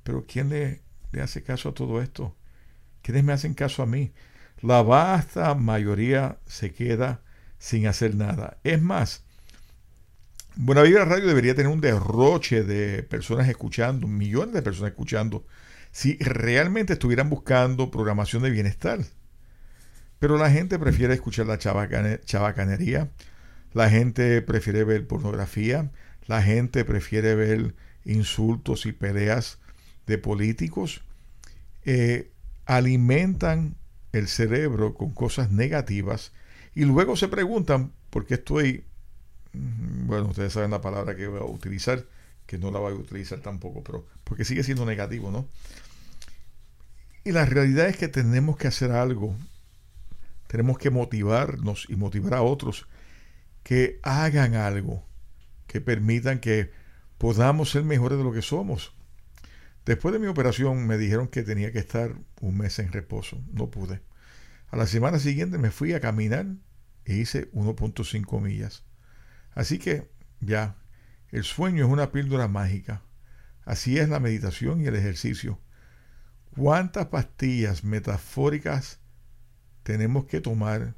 Pero 0.03 0.25
¿quién 0.27 0.49
le, 0.49 0.81
le 1.11 1.21
hace 1.21 1.43
caso 1.43 1.69
a 1.69 1.73
todo 1.73 2.01
esto? 2.01 2.35
¿Quiénes 3.01 3.23
me 3.23 3.33
hacen 3.33 3.53
caso 3.53 3.83
a 3.83 3.85
mí? 3.85 4.11
La 4.61 4.81
vasta 4.81 5.53
mayoría 5.55 6.39
se 6.45 6.73
queda 6.73 7.21
sin 7.57 7.87
hacer 7.87 8.15
nada. 8.15 8.57
Es 8.63 8.81
más, 8.81 9.24
Buena 10.57 10.83
Vibra 10.83 11.03
Radio 11.03 11.27
debería 11.27 11.53
tener 11.53 11.69
un 11.69 11.81
derroche 11.81 12.63
de 12.63 13.03
personas 13.03 13.49
escuchando, 13.49 14.07
millones 14.07 14.53
de 14.53 14.61
personas 14.61 14.91
escuchando, 14.91 15.45
si 15.91 16.17
realmente 16.17 16.93
estuvieran 16.93 17.29
buscando 17.29 17.91
programación 17.91 18.41
de 18.41 18.51
bienestar. 18.51 18.99
Pero 20.17 20.37
la 20.37 20.49
gente 20.49 20.79
prefiere 20.79 21.13
escuchar 21.13 21.47
la 21.47 21.57
chabacanería, 21.57 23.11
la 23.73 23.89
gente 23.89 24.41
prefiere 24.41 24.85
ver 24.85 25.05
pornografía, 25.05 25.91
la 26.25 26.41
gente 26.41 26.85
prefiere 26.85 27.35
ver 27.35 27.75
insultos 28.05 28.85
y 28.85 28.93
peleas 28.93 29.59
de 30.07 30.17
políticos. 30.17 31.01
Eh, 31.83 32.31
alimentan 32.65 33.75
el 34.13 34.29
cerebro 34.29 34.93
con 34.93 35.13
cosas 35.13 35.51
negativas 35.51 36.31
y 36.73 36.85
luego 36.85 37.17
se 37.17 37.27
preguntan 37.27 37.91
por 38.09 38.25
qué 38.25 38.35
estoy 38.35 38.85
bueno, 40.05 40.27
ustedes 40.27 40.53
saben 40.53 40.71
la 40.71 40.81
palabra 40.81 41.15
que 41.15 41.27
voy 41.27 41.39
a 41.39 41.45
utilizar, 41.45 42.05
que 42.45 42.57
no 42.57 42.71
la 42.71 42.79
voy 42.79 42.93
a 42.93 42.95
utilizar 42.95 43.39
tampoco, 43.39 43.83
pero 43.83 44.05
porque 44.23 44.45
sigue 44.45 44.63
siendo 44.63 44.85
negativo, 44.85 45.31
¿no? 45.31 45.47
Y 47.23 47.31
la 47.31 47.45
realidad 47.45 47.87
es 47.87 47.97
que 47.97 48.07
tenemos 48.07 48.57
que 48.57 48.67
hacer 48.67 48.91
algo, 48.91 49.35
tenemos 50.47 50.77
que 50.77 50.91
motivarnos 50.91 51.87
y 51.89 51.95
motivar 51.95 52.35
a 52.35 52.43
otros 52.43 52.87
que 53.63 53.99
hagan 54.03 54.53
algo, 54.53 55.03
que 55.65 55.81
permitan 55.81 56.39
que 56.39 56.71
podamos 57.17 57.71
ser 57.71 57.83
mejores 57.83 58.19
de 58.19 58.23
lo 58.23 58.31
que 58.31 58.43
somos. 58.43 58.93
Después 59.85 60.13
de 60.13 60.19
mi 60.19 60.27
operación 60.27 60.85
me 60.85 60.97
dijeron 60.97 61.27
que 61.27 61.43
tenía 61.43 61.71
que 61.71 61.79
estar 61.79 62.15
un 62.41 62.57
mes 62.57 62.77
en 62.79 62.91
reposo, 62.91 63.41
no 63.51 63.69
pude. 63.69 64.01
A 64.69 64.77
la 64.77 64.87
semana 64.87 65.19
siguiente 65.19 65.57
me 65.57 65.71
fui 65.71 65.93
a 65.93 65.99
caminar 65.99 66.45
e 67.05 67.15
hice 67.15 67.51
1.5 67.51 68.41
millas. 68.41 68.83
Así 69.55 69.79
que 69.79 70.11
ya, 70.41 70.75
el 71.31 71.43
sueño 71.43 71.85
es 71.85 71.91
una 71.91 72.11
píldora 72.11 72.47
mágica. 72.47 73.01
Así 73.63 73.97
es 73.97 74.09
la 74.09 74.19
meditación 74.19 74.81
y 74.81 74.85
el 74.85 74.95
ejercicio. 74.95 75.59
¿Cuántas 76.55 77.07
pastillas 77.07 77.83
metafóricas 77.83 78.99
tenemos 79.83 80.25
que 80.25 80.41
tomar 80.41 80.95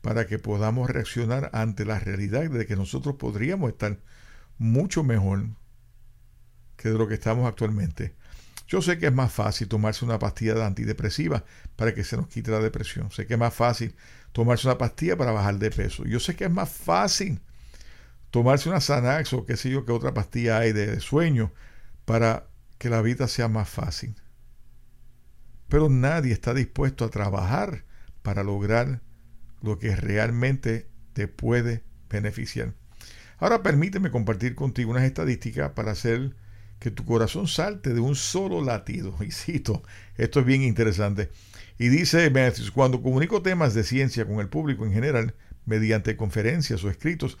para 0.00 0.26
que 0.26 0.38
podamos 0.38 0.90
reaccionar 0.90 1.50
ante 1.52 1.84
la 1.84 1.98
realidad 1.98 2.50
de 2.50 2.66
que 2.66 2.76
nosotros 2.76 3.16
podríamos 3.16 3.70
estar 3.70 4.00
mucho 4.58 5.02
mejor 5.02 5.48
que 6.76 6.88
de 6.90 6.98
lo 6.98 7.06
que 7.08 7.14
estamos 7.14 7.48
actualmente? 7.48 8.14
Yo 8.66 8.80
sé 8.80 8.98
que 8.98 9.06
es 9.06 9.12
más 9.12 9.32
fácil 9.32 9.68
tomarse 9.68 10.04
una 10.04 10.18
pastilla 10.18 10.54
de 10.54 10.64
antidepresiva 10.64 11.44
para 11.76 11.94
que 11.94 12.04
se 12.04 12.16
nos 12.16 12.28
quite 12.28 12.50
la 12.50 12.60
depresión. 12.60 13.10
Sé 13.10 13.26
que 13.26 13.34
es 13.34 13.40
más 13.40 13.54
fácil 13.54 13.94
tomarse 14.34 14.66
una 14.66 14.78
pastilla 14.78 15.16
para 15.16 15.30
bajar 15.30 15.60
de 15.60 15.70
peso. 15.70 16.04
Yo 16.04 16.18
sé 16.18 16.34
que 16.34 16.44
es 16.44 16.50
más 16.50 16.68
fácil 16.68 17.40
tomarse 18.30 18.68
una 18.68 18.80
Xanax 18.80 19.32
o 19.32 19.46
qué 19.46 19.56
sé 19.56 19.70
yo, 19.70 19.86
que 19.86 19.92
otra 19.92 20.12
pastilla 20.12 20.58
hay 20.58 20.72
de, 20.72 20.98
sueño 20.98 21.52
para 22.04 22.48
que 22.78 22.90
la 22.90 23.00
vida 23.00 23.28
sea 23.28 23.46
más 23.46 23.68
fácil. 23.68 24.16
Pero 25.68 25.88
nadie 25.88 26.32
está 26.32 26.52
dispuesto 26.52 27.04
a 27.04 27.10
trabajar 27.10 27.84
para 28.22 28.42
lograr 28.42 29.02
lo 29.62 29.78
que 29.78 29.94
realmente 29.94 30.88
te 31.12 31.28
puede 31.28 31.84
beneficiar. 32.10 32.74
Ahora 33.38 33.62
permíteme 33.62 34.10
compartir 34.10 34.56
contigo 34.56 34.90
unas 34.90 35.04
estadísticas 35.04 35.70
para 35.70 35.92
hacer 35.92 36.34
que 36.84 36.90
tu 36.90 37.06
corazón 37.06 37.48
salte 37.48 37.94
de 37.94 38.00
un 38.00 38.14
solo 38.14 38.62
latido. 38.62 39.16
Y 39.26 39.30
cito, 39.30 39.82
esto 40.18 40.40
es 40.40 40.46
bien 40.46 40.60
interesante. 40.60 41.30
Y 41.78 41.88
dice 41.88 42.30
cuando 42.74 43.00
comunico 43.00 43.40
temas 43.40 43.72
de 43.72 43.84
ciencia 43.84 44.26
con 44.26 44.38
el 44.40 44.50
público 44.50 44.84
en 44.84 44.92
general, 44.92 45.34
mediante 45.64 46.14
conferencias 46.18 46.84
o 46.84 46.90
escritos, 46.90 47.38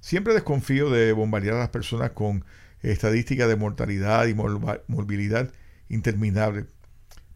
siempre 0.00 0.32
desconfío 0.32 0.88
de 0.88 1.12
bombardear 1.12 1.56
a 1.56 1.58
las 1.58 1.68
personas 1.68 2.12
con 2.12 2.46
estadísticas 2.80 3.48
de 3.48 3.56
mortalidad 3.56 4.26
y 4.28 4.34
morbilidad 4.34 5.52
interminable. 5.90 6.64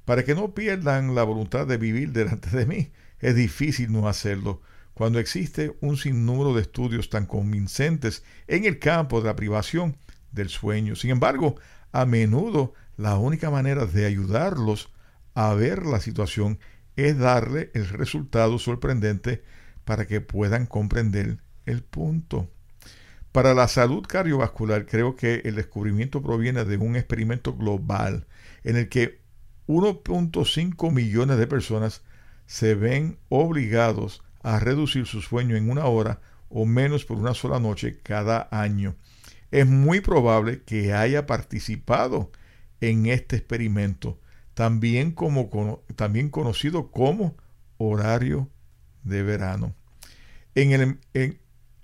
Para 0.07 0.25
que 0.25 0.35
no 0.35 0.55
pierdan 0.55 1.15
la 1.15 1.25
voluntad 1.25 1.67
de 1.67 1.77
vivir 1.77 2.13
delante 2.15 2.57
de 2.57 2.65
mí, 2.65 2.91
es 3.19 3.35
difícil 3.35 3.93
no 3.93 4.09
hacerlo 4.09 4.63
cuando 4.95 5.19
existe 5.19 5.77
un 5.83 5.99
sinnúmero 5.99 6.55
de 6.55 6.63
estudios 6.63 7.11
tan 7.11 7.27
convincentes 7.27 8.25
en 8.49 8.65
el 8.65 8.79
campo 8.79 9.21
de 9.21 9.27
la 9.27 9.37
privación 9.37 9.97
del 10.33 10.49
sueño. 10.49 10.97
Sin 10.97 11.11
embargo, 11.11 11.57
a 11.93 12.07
menudo 12.07 12.75
la 12.97 13.17
única 13.17 13.51
manera 13.51 13.87
de 13.87 14.07
ayudarlos 14.07 14.91
a 15.35 15.55
ver 15.55 15.87
la 15.87 16.01
situación 16.01 16.59
es 16.97 17.19
darle 17.19 17.71
el 17.75 17.89
resultado 17.89 18.59
sorprendente 18.59 19.43
para 19.85 20.07
que 20.07 20.21
puedan 20.21 20.67
comprender 20.67 21.39
el 21.67 21.83
punto. 21.83 22.51
Para 23.33 23.55
la 23.55 23.69
salud 23.69 24.05
cardiovascular 24.07 24.87
creo 24.87 25.15
que 25.15 25.43
el 25.45 25.55
descubrimiento 25.55 26.21
proviene 26.21 26.65
de 26.65 26.77
un 26.77 26.97
experimento 26.97 27.57
global 27.57 28.27
en 28.65 28.77
el 28.77 28.89
que 28.89 29.21
1.5 29.69 30.93
millones 30.93 31.39
de 31.39 31.47
personas 31.47 32.03
se 32.47 32.75
ven 32.75 33.19
obligados 33.29 34.23
a 34.43 34.59
reducir 34.59 35.07
su 35.07 35.23
sueño 35.23 35.57
en 35.57 35.71
una 35.71 35.87
hora 35.87 36.21
o 36.49 36.67
menos 36.67 37.05
por 37.05 37.19
una 37.19 37.35
sola 37.35 37.61
noche 37.61 38.01
cada 38.03 38.49
año. 38.51 38.97
Es 39.51 39.67
muy 39.67 40.01
probable 40.01 40.63
que 40.63 40.93
haya 40.93 41.27
participado 41.27 42.31
en 42.81 43.07
este 43.07 43.37
experimento, 43.37 44.21
también, 44.55 45.13
como, 45.13 45.83
también 45.97 46.31
conocido 46.31 46.91
como 46.91 47.37
horario 47.79 48.49
de 49.03 49.23
verano. 49.23 49.75
En 50.55 50.73
el, 50.73 50.99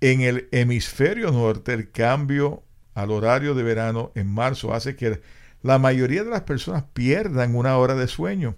en 0.01 0.21
el 0.21 0.49
hemisferio 0.53 1.31
norte, 1.33 1.73
el 1.73 1.91
cambio 1.91 2.65
al 2.95 3.11
horario 3.11 3.55
de 3.55 3.63
verano 3.63 4.13
en 4.15 4.27
marzo 4.27 4.73
hace 4.73 4.97
que 4.97 5.21
la 5.63 5.79
mayoría 5.79 6.25
de 6.25 6.31
las 6.31 6.43
personas 6.43 6.85
pierdan 6.93 7.55
una 7.55 7.77
hora 7.77 7.95
de 7.95 8.07
sueño. 8.07 8.57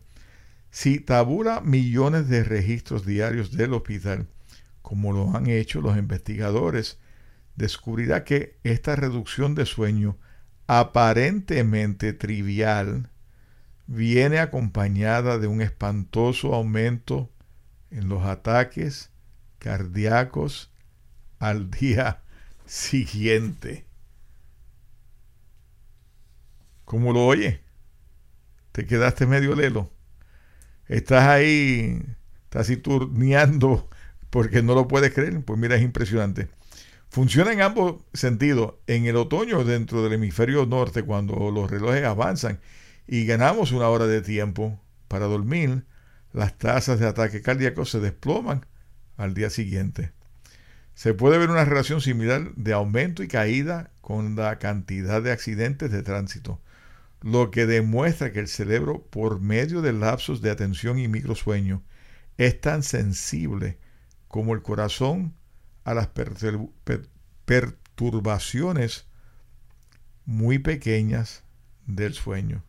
Si 0.70 1.00
tabula 1.00 1.60
millones 1.60 2.28
de 2.28 2.44
registros 2.44 3.06
diarios 3.06 3.52
del 3.52 3.72
hospital, 3.72 4.28
como 4.82 5.12
lo 5.12 5.34
han 5.36 5.48
hecho 5.48 5.80
los 5.80 5.96
investigadores, 5.96 6.98
descubrirá 7.58 8.24
que 8.24 8.56
esta 8.62 8.94
reducción 8.94 9.56
de 9.56 9.66
sueño 9.66 10.16
aparentemente 10.68 12.12
trivial 12.12 13.10
viene 13.88 14.38
acompañada 14.38 15.38
de 15.38 15.48
un 15.48 15.60
espantoso 15.60 16.54
aumento 16.54 17.30
en 17.90 18.08
los 18.08 18.24
ataques 18.24 19.10
cardíacos 19.58 20.70
al 21.40 21.70
día 21.80 22.20
siguiente. 22.64 23.86
¿Cómo 26.84 27.12
lo 27.12 27.26
oye? 27.26 27.60
Te 28.70 28.86
quedaste 28.86 29.26
medio 29.26 29.56
lelo. 29.56 29.90
Estás 30.86 31.24
ahí, 31.24 32.00
estás 32.44 32.70
turneando 32.82 33.90
porque 34.30 34.62
no 34.62 34.74
lo 34.74 34.86
puedes 34.86 35.12
creer. 35.12 35.44
Pues 35.44 35.58
mira, 35.58 35.74
es 35.74 35.82
impresionante. 35.82 36.48
Funciona 37.10 37.52
en 37.52 37.62
ambos 37.62 38.02
sentidos. 38.12 38.74
En 38.86 39.06
el 39.06 39.16
otoño, 39.16 39.64
dentro 39.64 40.02
del 40.02 40.14
hemisferio 40.14 40.66
norte, 40.66 41.02
cuando 41.02 41.50
los 41.50 41.70
relojes 41.70 42.04
avanzan 42.04 42.60
y 43.06 43.24
ganamos 43.24 43.72
una 43.72 43.88
hora 43.88 44.06
de 44.06 44.20
tiempo 44.20 44.80
para 45.08 45.26
dormir, 45.26 45.84
las 46.32 46.58
tasas 46.58 47.00
de 47.00 47.06
ataque 47.06 47.40
cardíaco 47.40 47.84
se 47.84 48.00
desploman 48.00 48.66
al 49.16 49.34
día 49.34 49.50
siguiente. 49.50 50.12
Se 50.94 51.14
puede 51.14 51.38
ver 51.38 51.50
una 51.50 51.64
relación 51.64 52.00
similar 52.00 52.54
de 52.56 52.72
aumento 52.72 53.22
y 53.22 53.28
caída 53.28 53.90
con 54.00 54.36
la 54.36 54.58
cantidad 54.58 55.22
de 55.22 55.32
accidentes 55.32 55.90
de 55.90 56.02
tránsito 56.02 56.60
lo 57.20 57.50
que 57.50 57.66
demuestra 57.66 58.32
que 58.32 58.40
el 58.40 58.48
cerebro, 58.48 59.02
por 59.10 59.40
medio 59.40 59.82
de 59.82 59.92
lapsos 59.92 60.40
de 60.40 60.50
atención 60.50 60.98
y 60.98 61.08
microsueño, 61.08 61.82
es 62.36 62.60
tan 62.60 62.82
sensible 62.82 63.78
como 64.28 64.54
el 64.54 64.62
corazón 64.62 65.34
a 65.88 65.94
las 65.94 66.08
perturbaciones 67.46 69.06
muy 70.26 70.58
pequeñas 70.58 71.44
del 71.86 72.12
sueño. 72.12 72.62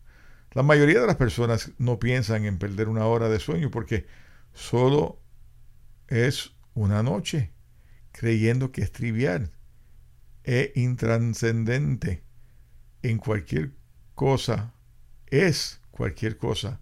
La 0.52 0.64
mayoría 0.64 1.02
de 1.02 1.08
las 1.08 1.18
personas 1.18 1.74
no 1.78 2.00
piensan 2.00 2.46
en 2.46 2.58
perder 2.58 2.88
una 2.88 3.06
hora 3.06 3.28
de 3.28 3.42
sueño 3.42 3.70
porque 3.72 4.08
solo 4.54 5.22
es 6.08 6.54
una 6.74 7.04
noche, 7.04 7.52
creyendo 8.14 8.72
que 8.72 8.84
es 8.84 8.94
trivial 8.94 9.52
e 10.46 10.72
intranscendente 10.76 12.24
en 13.04 13.18
cualquier 13.18 13.74
cosa 14.16 14.74
es 15.28 15.82
cualquier 15.92 16.38
cosa 16.38 16.80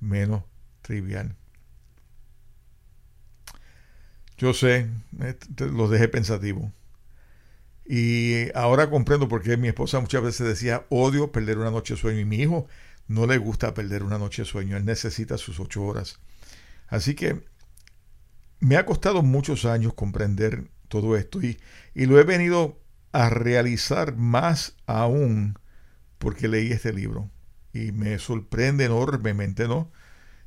menos 0.00 0.44
trivial. 0.80 1.37
Yo 4.38 4.54
sé, 4.54 4.88
los 5.58 5.90
dejé 5.90 6.08
pensativo. 6.08 6.72
Y 7.84 8.54
ahora 8.54 8.90
comprendo 8.90 9.28
por 9.28 9.42
qué 9.42 9.56
mi 9.56 9.68
esposa 9.68 10.00
muchas 10.00 10.22
veces 10.22 10.46
decía, 10.46 10.84
odio 10.90 11.32
perder 11.32 11.58
una 11.58 11.70
noche 11.70 11.94
de 11.94 12.00
sueño. 12.00 12.20
Y 12.20 12.24
mi 12.24 12.36
hijo 12.36 12.66
no 13.08 13.26
le 13.26 13.38
gusta 13.38 13.74
perder 13.74 14.02
una 14.04 14.18
noche 14.18 14.42
de 14.42 14.48
sueño. 14.48 14.76
Él 14.76 14.84
necesita 14.84 15.38
sus 15.38 15.58
ocho 15.58 15.82
horas. 15.84 16.20
Así 16.86 17.14
que 17.14 17.42
me 18.60 18.76
ha 18.76 18.86
costado 18.86 19.22
muchos 19.22 19.64
años 19.64 19.94
comprender 19.94 20.68
todo 20.88 21.16
esto. 21.16 21.42
Y, 21.42 21.58
y 21.94 22.06
lo 22.06 22.20
he 22.20 22.24
venido 22.24 22.78
a 23.12 23.30
realizar 23.30 24.16
más 24.16 24.76
aún 24.86 25.58
porque 26.18 26.48
leí 26.48 26.70
este 26.72 26.92
libro 26.92 27.30
y 27.72 27.92
me 27.92 28.18
sorprende 28.18 28.84
enormemente, 28.84 29.66
¿no? 29.66 29.90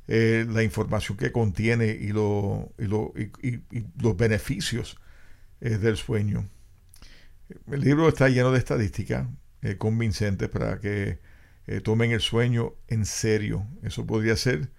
Eh, 0.08 0.46
la 0.48 0.64
información 0.64 1.16
que 1.16 1.30
contiene 1.30 1.86
y, 1.86 2.08
lo, 2.08 2.74
y, 2.76 3.62
los 4.00 4.16
beneficios 4.16 4.98
eh, 5.60 5.78
del 5.78 5.96
sueño. 5.96 6.48
El 7.70 7.80
libro 7.80 8.08
está 8.08 8.28
lleno 8.28 8.50
de 8.50 8.58
estadísticas 8.58 9.28
eh, 9.62 9.76
convincentes 9.76 10.48
para 10.48 10.80
que 10.80 11.20
tomen 11.84 12.10
el 12.10 12.20
sueño 12.20 12.74
en 12.88 13.06
serio. 13.06 13.66
Eso 13.82 14.04
podría 14.04 14.36
ser 14.36 14.70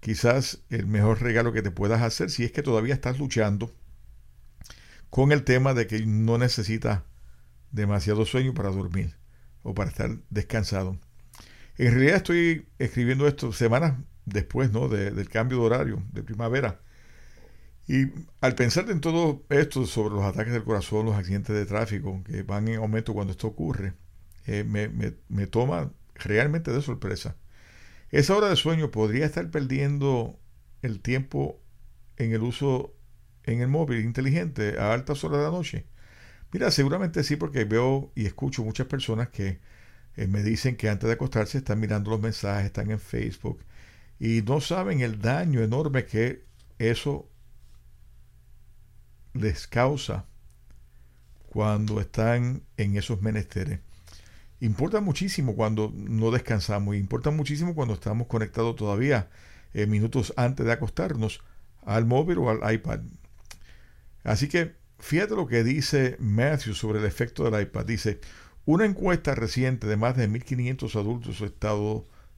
quizás 0.00 0.64
el 0.70 0.86
mejor 0.86 1.22
regalo 1.22 1.52
que 1.52 1.62
te 1.62 1.70
puedas 1.70 2.02
hacer 2.02 2.30
si 2.30 2.44
es 2.44 2.50
que 2.50 2.62
todavía 2.62 2.94
estás 2.94 3.18
luchando 3.20 3.72
con 5.10 5.30
el 5.30 5.44
tema 5.44 5.74
de 5.74 5.86
que 5.86 6.04
no 6.04 6.38
necesitas 6.38 7.02
demasiado 7.70 8.26
sueño 8.26 8.52
para 8.52 8.70
dormir 8.70 9.16
o 9.62 9.74
para 9.74 9.90
estar 9.90 10.10
descansado. 10.30 10.98
En 11.78 11.92
realidad 11.92 12.16
estoy 12.16 12.68
escribiendo 12.78 13.28
esto 13.28 13.52
semanas 13.52 13.94
después 14.26 14.72
¿no? 14.72 14.88
del 14.88 15.28
cambio 15.28 15.58
de 15.58 15.64
horario 15.64 16.02
de 16.12 16.22
primavera. 16.22 16.80
Y 17.86 18.06
al 18.40 18.54
pensar 18.54 18.90
en 18.90 19.00
todo 19.00 19.44
esto 19.50 19.86
sobre 19.86 20.14
los 20.14 20.24
ataques 20.24 20.52
del 20.52 20.64
corazón, 20.64 21.06
los 21.06 21.16
accidentes 21.16 21.54
de 21.54 21.66
tráfico 21.66 22.22
que 22.24 22.42
van 22.42 22.68
en 22.68 22.76
aumento 22.76 23.12
cuando 23.12 23.32
esto 23.32 23.46
ocurre, 23.46 23.94
eh, 24.46 24.64
me, 24.64 24.88
me 25.28 25.46
toma 25.46 25.92
realmente 26.14 26.72
de 26.72 26.80
sorpresa. 26.80 27.36
Esa 28.10 28.36
hora 28.36 28.48
de 28.48 28.56
sueño 28.56 28.90
podría 28.90 29.26
estar 29.26 29.50
perdiendo 29.50 30.38
el 30.82 31.00
tiempo 31.00 31.60
en 32.16 32.32
el 32.32 32.42
uso 32.42 32.94
en 33.44 33.60
el 33.60 33.68
móvil 33.68 34.00
inteligente 34.04 34.78
a 34.78 34.92
altas 34.92 35.22
horas 35.24 35.38
de 35.38 35.44
la 35.44 35.50
noche. 35.50 35.86
Mira, 36.52 36.70
seguramente 36.70 37.24
sí, 37.24 37.36
porque 37.36 37.64
veo 37.64 38.12
y 38.14 38.26
escucho 38.26 38.64
muchas 38.64 38.86
personas 38.86 39.28
que 39.28 39.60
eh, 40.16 40.26
me 40.28 40.42
dicen 40.42 40.76
que 40.76 40.88
antes 40.88 41.08
de 41.08 41.14
acostarse 41.14 41.58
están 41.58 41.80
mirando 41.80 42.10
los 42.10 42.20
mensajes, 42.20 42.66
están 42.66 42.90
en 42.90 43.00
Facebook 43.00 43.60
y 44.18 44.42
no 44.42 44.60
saben 44.60 45.00
el 45.00 45.20
daño 45.20 45.60
enorme 45.60 46.06
que 46.06 46.44
eso 46.78 47.28
les 49.32 49.66
causa 49.66 50.26
cuando 51.46 52.00
están 52.00 52.62
en 52.76 52.96
esos 52.96 53.22
menesteres. 53.22 53.80
Importa 54.60 55.00
muchísimo 55.00 55.56
cuando 55.56 55.92
no 55.94 56.30
descansamos, 56.30 56.96
importa 56.96 57.30
muchísimo 57.30 57.74
cuando 57.74 57.94
estamos 57.94 58.26
conectados 58.28 58.76
todavía 58.76 59.28
eh, 59.72 59.86
minutos 59.86 60.32
antes 60.36 60.64
de 60.64 60.72
acostarnos 60.72 61.40
al 61.84 62.06
móvil 62.06 62.38
o 62.38 62.50
al 62.50 62.74
iPad. 62.74 63.00
Así 64.22 64.48
que 64.48 64.74
Fíjate 65.04 65.34
lo 65.34 65.46
que 65.46 65.62
dice 65.64 66.16
Matthew 66.18 66.72
sobre 66.72 66.98
el 66.98 67.04
efecto 67.04 67.44
del 67.44 67.60
iPad. 67.60 67.84
Dice, 67.84 68.20
una 68.64 68.86
encuesta 68.86 69.34
reciente 69.34 69.86
de 69.86 69.98
más 69.98 70.16
de 70.16 70.30
1.500 70.30 70.98
adultos 70.98 71.42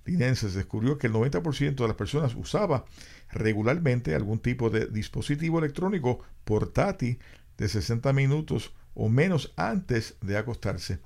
descubrió 0.07 0.99
que 0.99 1.09
el 1.09 1.13
90% 1.13 1.75
de 1.75 1.87
las 1.89 1.97
personas 1.97 2.35
usaba 2.35 2.85
regularmente 3.31 4.15
algún 4.15 4.39
tipo 4.39 4.71
de 4.71 4.87
dispositivo 4.87 5.59
electrónico 5.59 6.21
portátil 6.45 7.19
de 7.59 7.69
60 7.69 8.13
minutos 8.13 8.73
o 8.95 9.09
menos 9.09 9.53
antes 9.57 10.17
de 10.21 10.37
acostarse. 10.37 11.01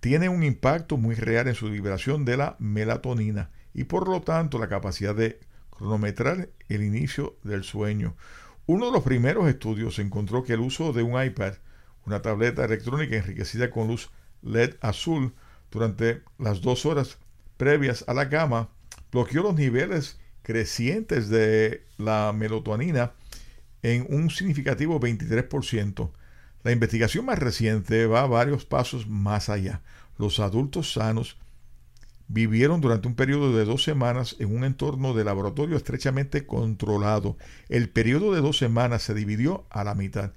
Tiene 0.00 0.28
un 0.28 0.42
impacto 0.42 0.96
muy 0.96 1.14
real 1.14 1.48
en 1.48 1.54
su 1.54 1.68
liberación 1.68 2.24
de 2.24 2.36
la 2.36 2.56
melatonina 2.58 3.50
y 3.72 3.84
por 3.84 4.08
lo 4.08 4.20
tanto 4.22 4.58
la 4.58 4.68
capacidad 4.68 5.14
de 5.14 5.40
cronometrar 5.70 6.48
el 6.68 6.82
inicio 6.82 7.36
del 7.42 7.64
sueño. 7.64 8.16
Uno 8.66 8.86
de 8.86 8.92
los 8.92 9.04
primeros 9.04 9.48
estudios 9.48 9.98
encontró 9.98 10.42
que 10.42 10.54
el 10.54 10.60
uso 10.60 10.92
de 10.92 11.02
un 11.02 11.22
iPad, 11.22 11.54
una 12.04 12.22
tableta 12.22 12.64
electrónica 12.64 13.16
enriquecida 13.16 13.70
con 13.70 13.88
luz 13.88 14.10
LED 14.42 14.74
azul, 14.80 15.34
durante 15.70 16.22
las 16.38 16.60
dos 16.60 16.86
horas 16.86 17.18
previas 17.56 18.04
a 18.06 18.14
la 18.14 18.28
cama, 18.28 18.68
bloqueó 19.12 19.42
los 19.42 19.54
niveles 19.54 20.18
crecientes 20.42 21.28
de 21.28 21.84
la 21.98 22.32
melatonina 22.32 23.12
en 23.82 24.06
un 24.08 24.30
significativo 24.30 25.00
23%. 25.00 26.10
La 26.62 26.72
investigación 26.72 27.24
más 27.24 27.38
reciente 27.38 28.06
va 28.06 28.26
varios 28.26 28.64
pasos 28.64 29.06
más 29.06 29.48
allá. 29.48 29.82
Los 30.18 30.40
adultos 30.40 30.92
sanos 30.92 31.38
vivieron 32.28 32.80
durante 32.80 33.06
un 33.06 33.14
periodo 33.14 33.56
de 33.56 33.64
dos 33.64 33.84
semanas 33.84 34.36
en 34.38 34.54
un 34.54 34.64
entorno 34.64 35.14
de 35.14 35.24
laboratorio 35.24 35.76
estrechamente 35.76 36.46
controlado. 36.46 37.36
El 37.68 37.88
periodo 37.88 38.32
de 38.32 38.40
dos 38.40 38.58
semanas 38.58 39.02
se 39.02 39.14
dividió 39.14 39.66
a 39.70 39.84
la 39.84 39.94
mitad. 39.94 40.32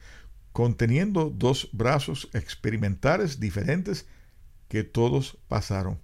conteniendo 0.52 1.30
dos 1.30 1.70
brazos 1.72 2.28
experimentales 2.34 3.40
diferentes 3.40 4.08
que 4.68 4.84
todos 4.84 5.38
pasaron. 5.48 6.00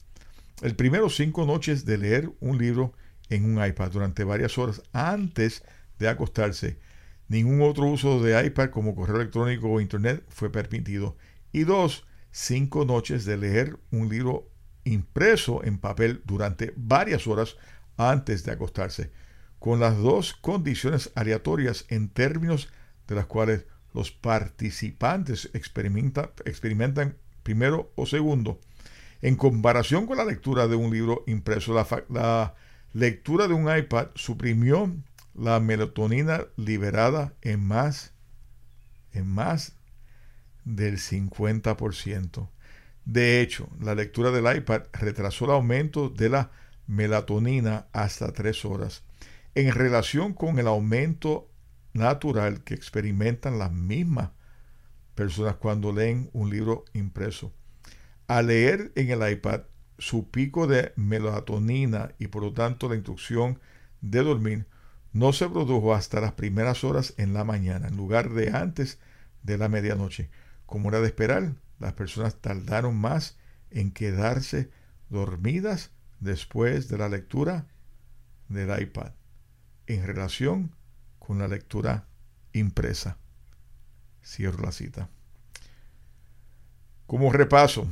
El 0.62 0.76
primero, 0.76 1.10
cinco 1.10 1.46
noches 1.46 1.86
de 1.86 1.98
leer 1.98 2.32
un 2.40 2.58
libro 2.58 2.94
en 3.30 3.44
un 3.44 3.64
iPad 3.64 3.92
durante 3.92 4.24
varias 4.24 4.58
horas 4.58 4.82
antes 4.94 5.64
de 6.00 6.08
acostarse. 6.08 6.80
Ningún 7.28 7.62
otro 7.62 7.88
uso 7.88 8.22
de 8.22 8.46
iPad 8.46 8.70
como 8.70 8.96
correo 8.96 9.18
electrónico 9.18 9.70
o 9.70 9.82
internet 9.82 10.24
fue 10.30 10.50
permitido. 10.52 11.18
Y 11.52 11.64
dos, 11.64 12.06
cinco 12.32 12.86
noches 12.86 13.26
de 13.26 13.38
leer 13.38 13.78
un 13.92 14.08
libro 14.08 14.50
impreso 14.86 15.64
en 15.64 15.78
papel 15.78 16.22
durante 16.26 16.74
varias 16.78 17.28
horas 17.28 17.58
antes 17.98 18.46
de 18.46 18.52
acostarse, 18.54 19.12
con 19.60 19.80
las 19.80 19.98
dos 19.98 20.34
condiciones 20.34 21.12
aleatorias 21.16 21.86
en 21.90 22.10
términos 22.10 22.70
de 23.08 23.16
las 23.16 23.26
cuales 23.26 23.66
los 23.94 24.12
participantes 24.12 25.50
experimentan 25.54 27.18
primero 27.44 27.92
o 27.96 28.06
segundo. 28.06 28.62
En 29.22 29.36
comparación 29.36 30.06
con 30.06 30.18
la 30.18 30.26
lectura 30.26 30.68
de 30.68 30.76
un 30.76 30.92
libro 30.92 31.24
impreso, 31.28 31.74
la, 32.10 32.56
lectura 32.94 33.48
de 33.48 33.54
un 33.54 33.76
iPad 33.76 34.08
suprimió 34.16 34.94
la 35.34 35.60
melatonina 35.60 36.46
liberada 36.56 37.34
en 37.42 37.66
más, 37.66 38.14
en 39.12 39.28
más 39.28 39.74
del 40.64 40.98
50%. 40.98 42.50
De 43.06 43.42
hecho, 43.42 43.70
la 43.80 43.96
lectura 43.96 44.32
del 44.32 44.58
iPad 44.58 44.84
retrasó 44.94 45.46
el 45.46 45.52
aumento 45.52 46.10
de 46.10 46.30
la 46.30 46.52
melatonina 46.88 47.88
hasta 47.94 48.32
tres 48.34 48.66
horas, 48.66 49.04
en 49.54 49.72
relación 49.72 50.34
con 50.34 50.60
el 50.60 50.68
aumento 50.68 51.50
natural 51.94 52.64
que 52.64 52.74
experimentan 52.74 53.58
las 53.58 53.72
mismas 53.72 54.32
personas 55.16 55.56
cuando 55.56 55.94
leen 55.94 56.30
un 56.34 56.50
libro 56.50 56.86
impreso. 56.94 57.54
Al 58.28 58.48
leer 58.48 58.92
en 58.96 59.10
el 59.12 59.32
iPad, 59.32 59.62
su 59.98 60.30
pico 60.30 60.68
de 60.68 60.94
melatonina 60.96 62.14
y 62.20 62.28
por 62.28 62.44
lo 62.44 62.54
tanto 62.54 62.90
la 62.90 62.96
instrucción 62.96 63.60
de 64.02 64.24
dormir 64.24 64.66
no 65.14 65.32
se 65.32 65.48
produjo 65.48 65.94
hasta 65.94 66.20
las 66.20 66.34
primeras 66.34 66.84
horas 66.84 67.14
en 67.18 67.34
la 67.34 67.44
mañana, 67.44 67.88
en 67.88 67.96
lugar 67.96 68.32
de 68.32 68.52
antes 68.52 69.00
de 69.44 69.58
la 69.58 69.70
medianoche. 69.70 70.30
Como 70.66 70.90
era 70.90 71.00
de 71.00 71.08
esperar, 71.08 71.54
las 71.80 71.94
personas 71.94 72.36
tardaron 72.36 72.98
más 72.98 73.38
en 73.72 73.92
quedarse 73.92 74.70
dormidas 75.10 75.92
después 76.20 76.90
de 76.90 76.98
la 76.98 77.10
lectura 77.10 77.68
del 78.50 78.82
iPad 78.82 79.12
en 79.88 80.06
relación 80.06 80.72
con 81.20 81.40
la 81.40 81.48
lectura 81.48 82.08
impresa. 82.54 83.18
Cierro 84.24 84.64
la 84.64 84.72
cita. 84.72 85.10
Como 87.06 87.32
repaso, 87.32 87.88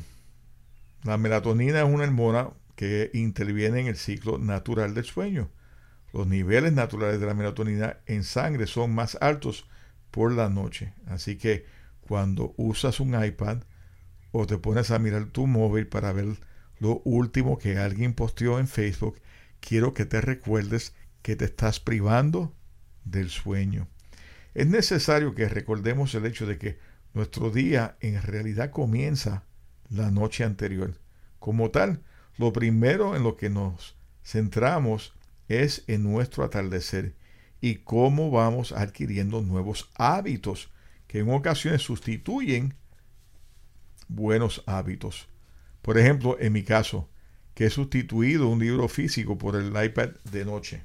la 1.04 1.18
melatonina 1.18 1.80
es 1.80 1.86
una 1.86 2.06
hormona 2.06 2.49
que 2.76 3.12
interviene 3.14 3.82
en 3.82 3.88
el 3.88 3.97
ciclo 3.97 4.38
natural 4.38 4.93
del 4.93 5.06
sueño. 5.06 5.49
Los 6.14 6.28
niveles 6.28 6.74
naturales 6.74 7.20
de 7.20 7.26
la 7.26 7.34
melatonina 7.34 7.97
en 8.06 8.24
sangre 8.24 8.68
son 8.68 8.93
más 8.93 9.18
altos 9.20 9.68
por 10.12 10.32
la 10.32 10.49
noche. 10.49 10.93
Así 11.08 11.38
que 11.38 11.66
cuando 12.01 12.54
usas 12.58 12.99
un 12.99 13.22
iPad 13.22 13.64
o 14.32 14.45
te 14.47 14.58
pones 14.58 14.91
a 14.91 14.99
mirar 14.99 15.26
tu 15.26 15.47
móvil 15.47 15.88
para 15.88 16.14
ver 16.14 16.38
lo 16.80 17.01
último 17.06 17.58
que 17.58 17.78
alguien 17.78 18.14
posteó 18.14 18.60
en 18.60 18.68
Facebook, 18.68 19.20
quiero 19.60 19.93
que 19.93 20.06
te 20.06 20.22
recuerdes 20.22 20.95
que 21.22 21.36
te 21.36 21.45
estás 21.45 21.80
privando 21.80 22.56
del 23.04 23.30
sueño. 23.30 23.88
Es 24.54 24.68
necesario 24.68 25.34
que 25.34 25.49
recordemos 25.49 26.14
el 26.16 26.26
hecho 26.26 26.45
de 26.45 26.58
que 26.58 26.78
nuestro 27.14 27.49
día 27.49 27.97
en 28.01 28.22
realidad 28.22 28.72
comienza 28.72 29.43
la 29.94 30.12
noche 30.12 30.44
anterior. 30.44 31.00
Como 31.39 31.72
tal, 31.72 32.04
lo 32.38 32.52
primero 32.52 33.16
en 33.16 33.24
lo 33.24 33.38
que 33.38 33.50
nos 33.50 33.96
centramos 34.24 35.14
es 35.48 35.84
en 35.88 36.04
nuestro 36.04 36.44
atardecer 36.44 37.16
y 37.62 37.76
cómo 37.76 38.32
vamos 38.32 38.72
adquiriendo 38.72 39.41
nuevos 39.41 39.89
hábitos 39.96 40.72
que 41.08 41.20
en 41.20 41.30
ocasiones 41.30 41.82
sustituyen 41.82 42.76
buenos 44.08 44.64
hábitos. 44.66 45.28
Por 45.82 45.98
ejemplo, 45.98 46.38
en 46.39 46.54
mi 46.54 46.64
caso, 46.64 47.10
que 47.54 47.66
he 47.66 47.70
sustituido 47.70 48.48
un 48.48 48.60
libro 48.60 48.88
físico 48.88 49.38
por 49.38 49.56
el 49.56 49.68
iPad 49.84 50.10
de 50.32 50.46
noche. 50.46 50.84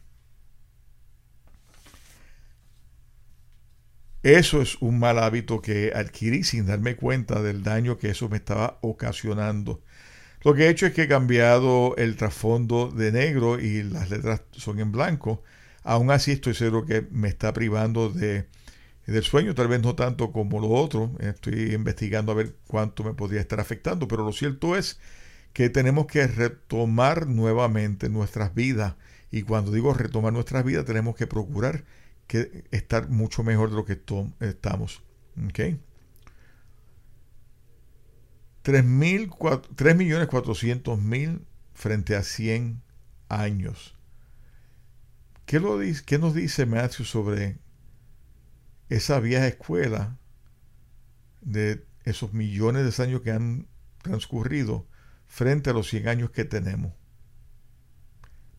Eso 4.22 4.60
es 4.60 4.76
un 4.80 4.98
mal 4.98 5.18
hábito 5.18 5.62
que 5.62 5.92
adquirí 5.94 6.42
sin 6.42 6.66
darme 6.66 6.96
cuenta 6.96 7.40
del 7.42 7.62
daño 7.62 7.98
que 7.98 8.10
eso 8.10 8.28
me 8.28 8.36
estaba 8.38 8.78
ocasionando. 8.82 9.80
Lo 10.42 10.54
que 10.54 10.66
he 10.66 10.70
hecho 10.70 10.86
es 10.86 10.92
que 10.92 11.02
he 11.02 11.08
cambiado 11.08 11.96
el 11.96 12.16
trasfondo 12.16 12.90
de 12.90 13.12
negro 13.12 13.60
y 13.60 13.82
las 13.82 14.10
letras 14.10 14.42
son 14.52 14.80
en 14.80 14.92
blanco. 14.92 15.42
Aún 15.84 16.10
así 16.10 16.32
estoy 16.32 16.54
seguro 16.54 16.86
que 16.86 17.06
me 17.10 17.28
está 17.28 17.52
privando 17.52 18.10
de, 18.10 18.46
del 19.06 19.22
sueño, 19.24 19.54
tal 19.54 19.68
vez 19.68 19.82
no 19.82 19.94
tanto 19.94 20.32
como 20.32 20.60
lo 20.60 20.70
otro. 20.70 21.12
Estoy 21.20 21.74
investigando 21.74 22.32
a 22.32 22.36
ver 22.36 22.56
cuánto 22.66 23.04
me 23.04 23.14
podría 23.14 23.40
estar 23.40 23.60
afectando, 23.60 24.08
pero 24.08 24.24
lo 24.24 24.32
cierto 24.32 24.76
es 24.76 25.00
que 25.52 25.70
tenemos 25.70 26.06
que 26.06 26.26
retomar 26.26 27.26
nuevamente 27.26 28.08
nuestras 28.08 28.54
vidas. 28.54 28.94
Y 29.30 29.42
cuando 29.42 29.72
digo 29.72 29.92
retomar 29.94 30.32
nuestras 30.32 30.64
vidas, 30.64 30.84
tenemos 30.84 31.16
que 31.16 31.26
procurar 31.26 31.84
que 32.28 32.64
estar 32.70 33.08
mucho 33.08 33.42
mejor 33.42 33.70
de 33.70 33.76
lo 33.76 33.84
que 33.84 34.00
estamos. 34.40 35.02
¿okay? 35.48 35.80
3.400.000 38.62 41.40
frente 41.74 42.14
a 42.14 42.22
100 42.22 42.80
años. 43.28 43.96
¿Qué, 45.46 45.58
lo 45.58 45.76
dice, 45.78 46.04
¿Qué 46.04 46.18
nos 46.18 46.34
dice 46.34 46.66
Matthew 46.66 47.06
sobre 47.06 47.56
esa 48.90 49.18
vieja 49.20 49.46
escuela 49.46 50.18
de 51.40 51.86
esos 52.04 52.34
millones 52.34 52.98
de 52.98 53.02
años 53.02 53.22
que 53.22 53.32
han 53.32 53.66
transcurrido 54.02 54.86
frente 55.26 55.70
a 55.70 55.72
los 55.72 55.88
100 55.88 56.08
años 56.08 56.30
que 56.30 56.44
tenemos? 56.44 56.92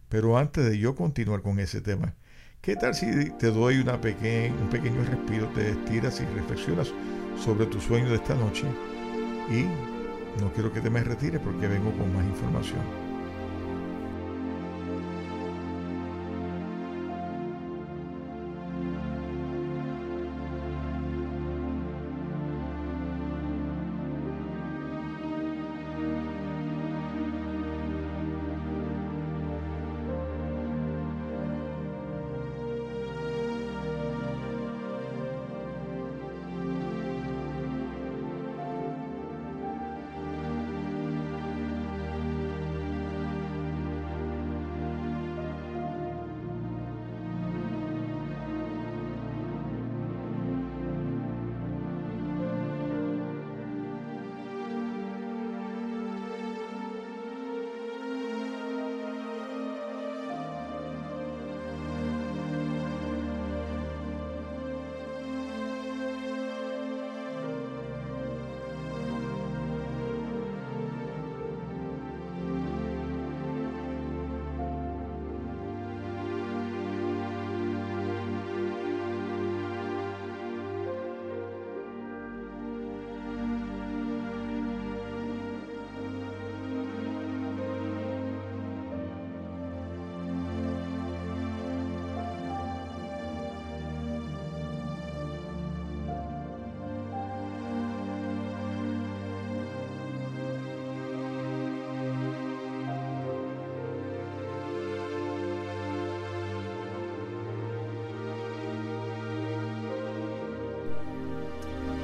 Pero 0.10 0.40
antes 0.40 0.66
de 0.66 0.80
yo 0.80 0.96
continuar 0.96 1.44
con 1.44 1.60
ese 1.60 1.82
tema, 1.82 2.16
¿Qué 2.62 2.76
tal 2.76 2.94
si 2.94 3.30
te 3.40 3.52
doy 3.52 3.78
una 3.78 3.94
un 3.94 4.70
pequeño 4.70 5.02
respiro, 5.06 5.48
te 5.56 5.70
estiras 5.70 6.20
y 6.20 6.26
reflexionas 6.26 6.92
sobre 7.42 7.66
tu 7.68 7.80
sueño 7.80 8.10
de 8.10 8.16
esta 8.16 8.36
noche? 8.36 8.66
Y 9.50 9.64
no 10.42 10.52
quiero 10.54 10.72
que 10.72 10.82
te 10.82 10.90
me 10.90 11.02
retires 11.02 11.40
porque 11.40 11.68
vengo 11.68 11.92
con 11.94 12.14
más 12.14 12.26
información. 12.26 13.09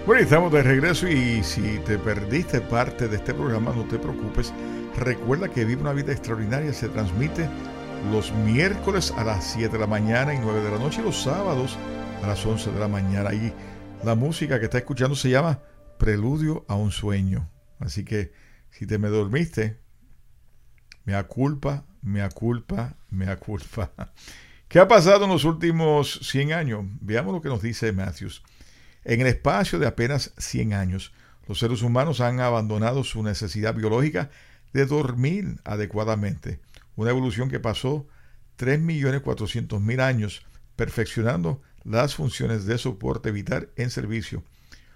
Bueno, 0.05 0.21
estamos 0.21 0.53
de 0.53 0.61
regreso 0.61 1.07
y 1.07 1.43
si 1.43 1.79
te 1.79 1.97
perdiste 1.97 2.61
parte 2.61 3.07
de 3.07 3.15
este 3.15 3.33
programa, 3.33 3.73
no 3.73 3.85
te 3.85 3.97
preocupes. 3.97 4.53
Recuerda 4.97 5.49
que 5.49 5.65
Vive 5.65 5.81
una 5.81 5.93
vida 5.93 6.11
extraordinaria 6.11 6.71
se 6.73 6.89
transmite 6.89 7.49
los 8.11 8.31
miércoles 8.31 9.11
a 9.17 9.23
las 9.23 9.43
7 9.53 9.69
de 9.69 9.79
la 9.79 9.87
mañana 9.87 10.35
y 10.35 10.37
9 10.37 10.61
de 10.61 10.69
la 10.69 10.77
noche 10.77 11.01
y 11.01 11.05
los 11.05 11.23
sábados 11.23 11.75
a 12.21 12.27
las 12.27 12.45
11 12.45 12.71
de 12.71 12.79
la 12.79 12.87
mañana. 12.87 13.33
Y 13.33 13.51
la 14.03 14.13
música 14.13 14.59
que 14.59 14.65
está 14.65 14.77
escuchando 14.77 15.15
se 15.15 15.31
llama 15.31 15.63
Preludio 15.97 16.65
a 16.67 16.75
un 16.75 16.91
sueño. 16.91 17.49
Así 17.79 18.05
que 18.05 18.31
si 18.69 18.85
te 18.85 18.99
me 18.99 19.07
dormiste, 19.07 19.79
me 21.03 21.21
culpa, 21.23 21.83
me 22.03 22.29
culpa, 22.29 22.95
me 23.09 23.35
culpa. 23.37 23.91
¿Qué 24.67 24.77
ha 24.77 24.87
pasado 24.87 25.25
en 25.25 25.31
los 25.31 25.45
últimos 25.45 26.19
100 26.21 26.53
años? 26.53 26.85
Veamos 27.01 27.33
lo 27.33 27.41
que 27.41 27.49
nos 27.49 27.63
dice 27.63 27.91
Matthews. 27.91 28.43
En 29.05 29.21
el 29.21 29.27
espacio 29.27 29.77
de 29.77 29.85
apenas 29.85 30.33
100 30.39 30.73
años, 30.73 31.13
los 31.47 31.59
seres 31.59 31.83
humanos 31.83 32.21
han 32.21 32.39
abandonado 32.39 33.03
su 33.03 33.21
necesidad 33.21 33.75
biológica 33.75 34.31
de 34.73 34.87
dormir 34.87 35.59
adecuadamente, 35.63 36.59
una 36.95 37.11
evolución 37.11 37.49
que 37.49 37.59
pasó 37.59 38.07
3.400.000 38.57 40.01
años 40.01 40.43
perfeccionando 40.75 41.61
las 41.83 42.15
funciones 42.15 42.65
de 42.65 42.79
soporte 42.79 43.31
vital 43.31 43.69
en 43.75 43.91
servicio. 43.91 44.43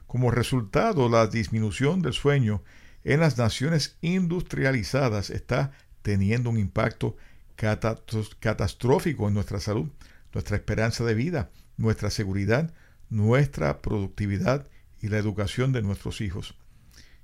Como 0.08 0.32
resultado, 0.32 1.08
la 1.08 1.28
disminución 1.28 2.02
del 2.02 2.14
sueño 2.14 2.64
en 3.04 3.20
las 3.20 3.38
naciones 3.38 3.98
industrializadas 4.02 5.30
está 5.30 5.72
teniendo 6.02 6.50
un 6.50 6.58
impacto 6.58 7.16
catastrófico 8.40 9.28
en 9.28 9.36
nuestra 9.36 9.60
salud, 9.60 9.90
nuestra 10.34 10.58
esperanza 10.58 11.04
de 11.04 11.14
vida, 11.14 11.52
nuestra 11.78 12.10
seguridad, 12.10 12.74
nuestra 13.10 13.82
productividad 13.82 14.68
y 15.02 15.08
la 15.08 15.18
educación 15.18 15.72
de 15.72 15.82
nuestros 15.82 16.22
hijos. 16.22 16.56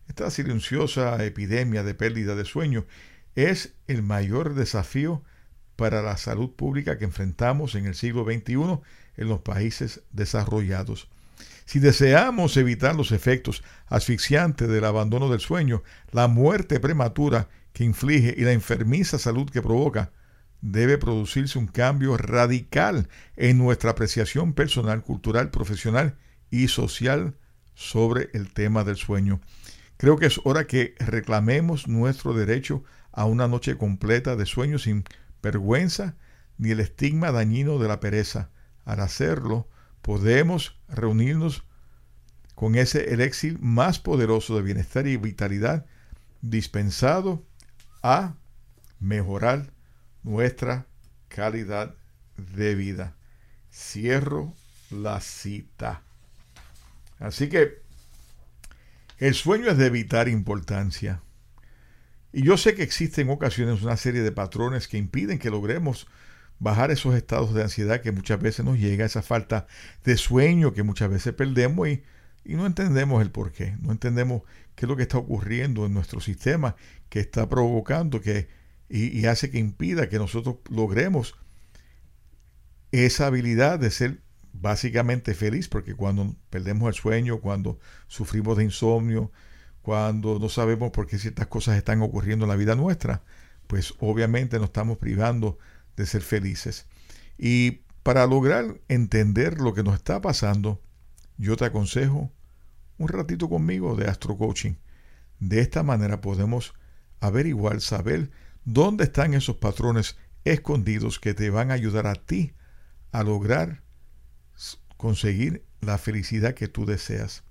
Esta 0.08 0.30
silenciosa 0.30 1.24
epidemia 1.24 1.84
de 1.84 1.96
pérdida 1.96 2.36
de 2.36 2.46
sueño 2.46 2.86
es 3.36 3.74
el 3.88 4.04
mayor 4.04 4.56
desafío 4.56 5.24
para 5.76 6.02
la 6.02 6.18
salud 6.18 6.52
pública 6.52 6.98
que 6.98 7.06
enfrentamos 7.06 7.76
en 7.76 7.86
el 7.86 7.96
siglo 7.96 8.24
XXI 8.24 8.80
en 9.18 9.30
los 9.30 9.42
países 9.42 10.04
desarrollados. 10.12 11.10
Si 11.66 11.80
deseamos 11.80 12.56
evitar 12.58 12.96
los 12.96 13.12
efectos 13.12 13.64
asfixiantes 13.88 14.70
del 14.70 14.86
abandono 14.86 15.30
del 15.30 15.40
sueño, 15.40 15.84
la 16.12 16.28
muerte 16.28 16.80
prematura 16.80 17.50
que 17.74 17.84
inflige 17.84 18.34
y 18.38 18.42
la 18.42 18.52
enfermiza 18.52 19.18
salud 19.18 19.50
que 19.50 19.62
provoca, 19.62 20.12
debe 20.72 20.98
producirse 20.98 21.60
un 21.60 21.68
cambio 21.68 22.18
radical 22.18 23.08
en 23.36 23.60
nuestra 23.60 23.92
apreciación 23.92 24.54
personal, 24.54 25.04
cultural, 25.04 25.52
profesional 25.52 26.18
y 26.50 26.70
social 26.70 27.36
sobre 27.76 28.30
el 28.34 28.52
tema 28.52 28.84
del 28.84 28.96
sueño. 28.96 29.42
Creo 29.98 30.18
que 30.18 30.26
es 30.26 30.42
hora 30.44 30.66
que 30.66 30.96
reclamemos 30.98 31.88
nuestro 31.88 32.34
derecho 32.34 32.84
a 33.12 33.26
una 33.26 33.48
noche 33.48 33.78
completa 33.78 34.36
de 34.36 34.48
sueño 34.48 34.80
sin 34.80 35.04
vergüenza 35.44 36.16
ni 36.58 36.72
el 36.72 36.80
estigma 36.80 37.32
dañino 37.32 37.78
de 37.78 37.88
la 37.88 38.00
pereza. 38.00 38.50
Al 38.86 39.02
hacerlo, 39.02 39.70
podemos 40.02 40.80
reunirnos 40.88 41.64
con 42.56 42.74
ese 42.74 43.14
elixir 43.14 43.60
más 43.60 44.00
poderoso 44.00 44.56
de 44.56 44.64
bienestar 44.64 45.06
y 45.06 45.18
vitalidad 45.18 45.86
dispensado 46.42 47.46
a 48.02 48.34
mejorar 49.00 49.75
nuestra 50.26 50.88
calidad 51.30 51.96
de 52.36 52.76
vida. 52.76 53.16
Cierro 53.72 54.54
la 54.90 55.22
cita. 55.22 56.02
Así 57.20 57.48
que 57.48 57.82
el 59.20 59.34
sueño 59.36 59.70
es 59.70 59.78
de 59.78 59.90
vital 59.90 60.28
importancia. 60.28 61.22
Y 62.34 62.44
yo 62.44 62.58
sé 62.58 62.76
que 62.76 62.84
existen 62.84 63.28
en 63.28 63.34
ocasiones 63.34 63.82
una 63.82 63.96
serie 63.96 64.22
de 64.22 64.32
patrones 64.32 64.88
que 64.88 64.98
impiden 64.98 65.40
que 65.40 65.50
logremos 65.50 66.08
bajar 66.60 66.92
esos 66.92 67.16
estados 67.16 67.54
de 67.54 67.64
ansiedad 67.64 68.02
que 68.02 68.12
muchas 68.12 68.42
veces 68.42 68.66
nos 68.66 68.78
llega, 68.78 69.06
esa 69.06 69.22
falta 69.22 69.68
de 70.04 70.18
sueño 70.18 70.74
que 70.74 70.84
muchas 70.84 71.10
veces 71.10 71.34
perdemos 71.34 71.88
y, 71.88 72.04
y 72.44 72.56
no 72.56 72.66
entendemos 72.66 73.22
el 73.22 73.30
por 73.30 73.52
qué, 73.52 73.76
no 73.82 73.92
entendemos 73.92 74.42
qué 74.76 74.86
es 74.86 74.90
lo 74.90 74.96
que 74.96 75.04
está 75.04 75.18
ocurriendo 75.18 75.86
en 75.86 75.94
nuestro 75.94 76.20
sistema 76.20 76.76
que 77.10 77.20
está 77.20 77.48
provocando 77.48 78.22
que 78.22 78.48
y, 78.90 79.26
hace 79.26 79.50
que 79.50 79.58
impida 79.58 80.10
que 80.10 80.20
nosotros 80.20 80.58
logremos 80.70 81.36
esa 82.92 83.28
habilidad 83.28 83.80
de 83.80 83.92
ser 83.92 84.22
básicamente 84.54 85.34
feliz, 85.34 85.68
porque 85.68 85.96
cuando 85.96 86.36
perdemos 86.50 86.88
el 86.88 86.94
sueño, 86.94 87.42
cuando 87.42 87.80
sufrimos 88.08 88.58
de 88.58 88.64
insomnio, 88.64 89.32
cuando 89.82 90.40
no 90.40 90.50
sabemos 90.50 90.92
por 90.92 91.08
qué 91.08 91.18
ciertas 91.18 91.48
cosas 91.48 91.78
están 91.78 92.02
ocurriendo 92.02 92.46
en 92.46 92.50
la 92.50 92.56
vida 92.56 92.76
nuestra, 92.76 93.24
pues 93.68 93.94
obviamente 94.00 94.58
nos 94.58 94.68
estamos 94.68 94.98
privando 94.98 95.58
de 95.98 96.06
ser 96.06 96.22
felices. 96.22 96.88
Y 97.38 97.82
para 98.04 98.28
lograr 98.28 98.80
entender 98.88 99.60
lo 99.60 99.74
que 99.74 99.84
nos 99.84 99.96
está 99.96 100.22
pasando, 100.22 100.82
yo 101.38 101.58
te 101.58 101.66
aconsejo 101.66 102.32
un 102.98 103.08
ratito 103.08 103.50
conmigo 103.50 103.96
de 103.96 104.08
Astro 104.08 104.38
Coaching. 104.38 104.76
De 105.40 105.60
esta 105.60 105.84
manera 105.84 106.22
podemos 106.22 106.74
averiguar, 107.20 107.82
saber 107.82 108.32
¿Dónde 108.68 109.04
están 109.04 109.36
esos 109.36 109.58
patrones 109.58 110.18
escondidos 110.44 111.20
que 111.20 111.36
te 111.36 111.52
van 111.52 111.70
a 111.70 111.76
ayudar 111.76 112.08
a 112.08 112.16
ti 112.16 112.56
a 113.12 113.22
lograr 113.22 113.84
conseguir 114.98 115.64
la 115.82 116.00
felicidad 116.00 116.56
que 116.56 116.68
tú 116.68 116.88
deseas? 116.88 117.44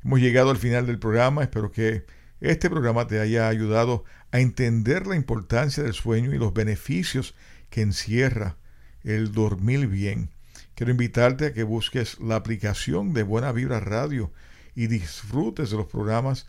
Hemos 0.06 0.20
llegado 0.20 0.52
al 0.52 0.58
final 0.58 0.86
del 0.86 1.00
programa. 1.00 1.42
Espero 1.42 1.72
que 1.72 2.06
este 2.40 2.70
programa 2.70 3.08
te 3.08 3.20
haya 3.20 3.48
ayudado 3.48 4.04
a 4.32 4.40
entender 4.40 5.08
la 5.08 5.16
importancia 5.16 5.82
del 5.82 5.96
sueño 5.96 6.32
y 6.32 6.38
los 6.38 6.54
beneficios 6.54 7.34
que 7.72 7.82
encierra 7.82 8.56
el 9.04 9.32
dormir 9.32 9.88
bien. 9.88 10.30
Quiero 10.76 10.92
invitarte 10.92 11.48
a 11.48 11.54
que 11.54 11.64
busques 11.64 12.20
la 12.20 12.36
aplicación 12.36 13.14
de 13.14 13.24
Buena 13.24 13.52
Vibra 13.52 13.80
Radio 13.80 14.32
y 14.76 14.86
disfrutes 14.86 15.72
de 15.72 15.78
los 15.78 15.88
programas 15.88 16.46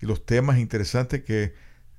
y 0.00 0.06
los 0.06 0.24
temas 0.24 0.58
interesantes 0.58 1.24
que 1.24 1.52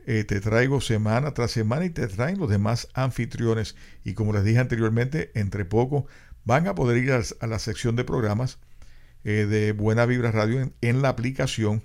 eh, 0.06 0.24
te 0.24 0.40
traigo 0.40 0.80
semana 0.80 1.34
tras 1.34 1.52
semana 1.52 1.84
y 1.84 1.90
te 1.90 2.08
traen 2.08 2.40
los 2.40 2.50
demás 2.50 2.88
anfitriones. 2.94 3.76
Y 4.06 4.14
como 4.14 4.32
les 4.32 4.46
dije 4.46 4.60
anteriormente, 4.60 5.32
entre 5.36 5.66
poco 5.66 6.08
van 6.46 6.70
a 6.70 6.74
poder 6.74 7.04
ir 7.04 7.12
a 7.12 7.48
la 7.48 7.60
sección 7.60 7.98
de 7.98 8.06
programas 8.06 8.60
eh, 9.24 9.46
de 9.46 9.72
Buena 9.72 10.06
Vibra 10.06 10.32
Radio 10.32 10.72
en, 10.82 11.02
la 11.02 11.10
aplicación 11.10 11.84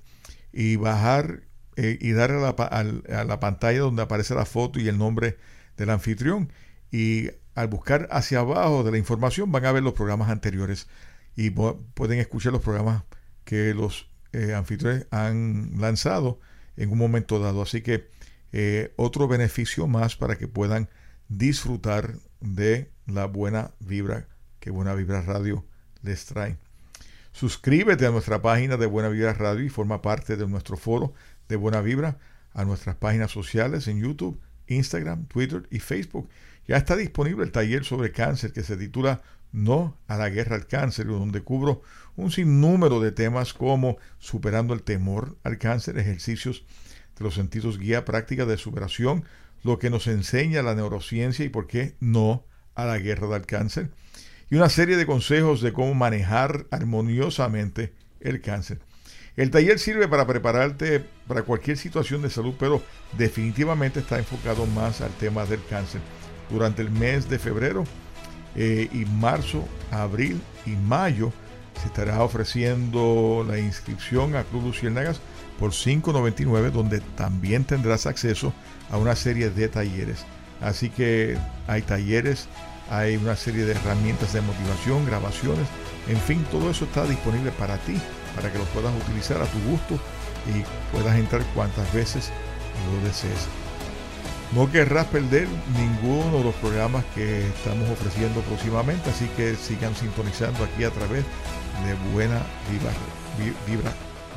y 0.53 0.77
bajar 0.77 1.43
eh, 1.77 1.99
y 2.01 2.13
dar 2.13 2.31
a 2.31 3.25
la, 3.25 3.41
pantalla 3.41 3.81
donde 3.81 4.03
aparece 4.03 4.35
la 4.35 4.47
foto 4.47 4.81
y 4.81 4.89
el 4.89 4.99
nombre 4.99 5.37
del 5.77 5.91
anfitrión. 5.91 6.53
Y 6.91 7.31
al 7.55 7.69
buscar 7.69 8.09
hacia 8.11 8.41
abajo 8.41 8.85
de 8.85 8.93
la 8.93 8.99
información 8.99 9.53
van 9.53 9.67
a 9.67 9.73
ver 9.73 9.83
los 9.83 9.93
programas 9.95 10.31
anteriores 10.31 10.89
y 11.35 11.51
pueden 11.51 12.19
escuchar 12.19 12.53
los 12.53 12.63
programas 12.63 13.05
que 13.45 13.75
los 13.75 14.09
eh, 14.33 14.55
anfitriones 14.55 15.07
han 15.11 15.73
lanzado 15.79 16.41
en 16.77 16.91
un 16.91 16.99
momento 16.99 17.39
dado. 17.39 17.63
Así 17.63 17.83
que 17.83 18.09
otro 18.97 19.29
beneficio 19.29 19.87
más 19.87 20.17
para 20.17 20.39
que 20.39 20.49
puedan 20.49 20.89
disfrutar 21.29 22.15
de 22.41 22.91
la 23.07 23.27
buena 23.27 23.73
vibra 23.81 24.29
que 24.61 24.71
Buena 24.71 24.95
Vibra 24.95 25.23
Radio 25.23 25.65
les 26.03 26.25
trae. 26.27 26.59
Suscríbete 27.37 28.07
a 28.07 28.11
nuestra 28.11 28.41
página 28.41 28.79
de 28.79 28.87
Buena 28.87 29.11
Vibra 29.11 29.35
Radio 29.35 29.63
y 29.63 29.69
forma 29.69 30.01
parte 30.01 30.39
de 30.39 30.49
nuestro 30.49 30.79
foro 30.79 31.13
de 31.51 31.57
Buena 31.57 31.83
Vibra, 31.83 32.17
a 32.55 32.65
nuestras 32.65 32.97
páginas 32.97 33.31
sociales 33.31 33.89
en 33.89 34.01
YouTube, 34.01 34.41
Instagram, 34.69 35.27
Twitter 35.27 35.69
y 35.71 35.81
Facebook. 35.81 36.31
Ya 36.67 36.79
está 36.79 36.97
disponible 36.97 37.45
el 37.45 37.53
taller 37.53 37.85
sobre 37.85 38.11
cáncer 38.11 38.55
que 38.55 38.63
se 38.63 38.79
titula 38.79 39.21
No 39.53 39.99
a 40.09 40.17
la 40.17 40.31
guerra 40.31 40.57
al 40.57 40.67
cáncer, 40.67 41.09
donde 41.09 41.43
cubro 41.43 41.83
un 42.17 42.31
sinnúmero 42.31 43.01
de 43.01 43.13
temas 43.13 43.53
como 43.53 43.99
superando 44.19 44.73
el 44.73 44.83
temor 44.83 45.37
al 45.43 45.59
cáncer, 45.59 45.99
ejercicios 45.99 46.65
de 47.19 47.25
los 47.25 47.35
sentidos 47.35 47.79
guía 47.79 48.07
práctica 48.07 48.47
de 48.47 48.57
superación, 48.57 49.25
lo 49.63 49.79
que 49.79 49.91
nos 49.91 50.07
enseña 50.07 50.63
la 50.63 50.75
neurociencia 50.75 51.45
y 51.45 51.51
por 51.51 51.67
qué 51.67 51.97
no 52.01 52.47
a 52.75 52.87
la 52.87 52.97
guerra 52.97 53.29
del 53.29 53.45
cáncer 53.45 53.91
y 54.51 54.57
una 54.57 54.69
serie 54.69 54.97
de 54.97 55.07
consejos 55.07 55.61
de 55.61 55.73
cómo 55.73 55.95
manejar 55.95 56.67
armoniosamente 56.71 57.93
el 58.21 58.41
cáncer. 58.41 58.79
El 59.37 59.51
taller 59.51 59.79
sirve 59.79 60.09
para 60.09 60.27
prepararte 60.27 61.05
para 61.27 61.43
cualquier 61.43 61.77
situación 61.77 62.23
de 62.23 62.31
salud, 62.31 62.55
pero 62.59 62.83
definitivamente 63.19 64.01
está 64.01 64.19
enfocado 64.19 64.67
más 64.67 65.01
al 65.01 65.11
tema 65.13 65.45
del 65.45 65.63
cáncer. 65.69 66.01
Durante 66.51 66.83
el 66.83 66.91
mes 66.91 67.29
de 67.29 67.39
febrero 67.39 67.85
Eh, 68.59 68.89
y 68.91 69.05
marzo, 69.05 69.69
abril 69.91 70.41
y 70.65 70.71
mayo 70.71 71.31
se 71.81 71.89
estará 71.89 72.23
ofreciendo 72.23 73.45
la 73.47 73.59
inscripción 73.59 74.35
a 74.35 74.45
Club 74.45 74.65
Luciérnagas 74.65 75.21
por 75.59 75.73
5.99 75.73 76.71
donde 76.71 77.01
también 77.17 77.65
tendrás 77.65 78.07
acceso 78.07 78.55
a 78.91 78.97
una 78.97 79.15
serie 79.15 79.51
de 79.51 79.69
talleres. 79.69 80.25
Así 80.63 80.89
que 80.89 81.37
hay 81.67 81.83
talleres, 81.83 82.49
hay 82.91 83.17
una 83.17 83.37
serie 83.37 83.65
de 83.65 83.73
herramientas 83.73 84.33
de 84.33 84.41
motivación, 84.41 85.07
grabaciones, 85.07 85.67
en 86.09 86.19
fin, 86.19 86.45
todo 86.51 86.71
eso 86.71 86.85
está 86.85 87.05
disponible 87.05 87.51
para 87.53 87.79
ti, 87.79 88.01
para 88.35 88.53
que 88.53 88.59
lo 88.59 88.65
puedas 88.67 88.95
utilizar 89.03 89.41
a 89.43 89.47
tu 89.47 89.59
gusto 89.69 89.99
y 90.47 90.63
puedas 90.95 91.17
entrar 91.17 91.43
cuantas 91.55 91.93
veces 91.93 92.31
lo 92.93 93.09
desees. 93.09 93.49
No 94.55 94.71
querrás 94.71 95.07
perder 95.07 95.49
ninguno 95.77 96.39
de 96.39 96.45
los 96.45 96.55
programas 96.57 97.05
que 97.15 97.49
estamos 97.49 97.91
ofreciendo 97.91 98.41
próximamente, 98.43 99.11
así 99.11 99.27
que 99.37 99.57
sigan 99.57 99.95
sintonizando 99.97 100.63
aquí 100.65 100.85
a 100.85 100.91
través 100.91 101.25
de 101.85 102.13
Buena 102.13 102.41
Vibra, 102.71 102.93
Vibra, 103.67 103.93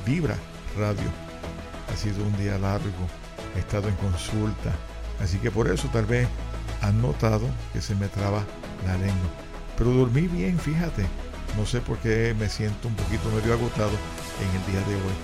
Vibra 0.05 0.35
Radio. 0.77 1.09
Ha 1.93 1.95
sido 1.95 2.23
un 2.23 2.35
día 2.37 2.57
largo, 2.57 3.07
he 3.55 3.59
estado 3.59 3.87
en 3.87 3.95
consulta, 3.95 4.71
así 5.21 5.37
que 5.37 5.51
por 5.51 5.69
eso 5.71 5.87
tal 5.93 6.05
vez 6.05 6.27
han 6.81 7.01
notado 7.01 7.47
que 7.73 7.81
se 7.81 7.95
me 7.95 8.07
traba 8.07 8.43
la 8.85 8.93
lengua. 8.93 9.29
Pero 9.77 9.91
dormí 9.91 10.27
bien, 10.27 10.59
fíjate. 10.59 11.05
No 11.57 11.65
sé 11.65 11.81
por 11.81 11.97
qué 11.97 12.35
me 12.37 12.49
siento 12.49 12.87
un 12.87 12.95
poquito 12.95 13.29
medio 13.29 13.53
agotado 13.53 13.91
en 14.39 14.59
el 14.59 14.71
día 14.71 14.87
de 14.87 14.95
hoy. 14.95 15.15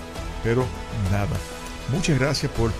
Pero 0.42 0.66
nada. 1.10 1.36
Muchas 1.92 2.18
gracias 2.18 2.50
por 2.52 2.72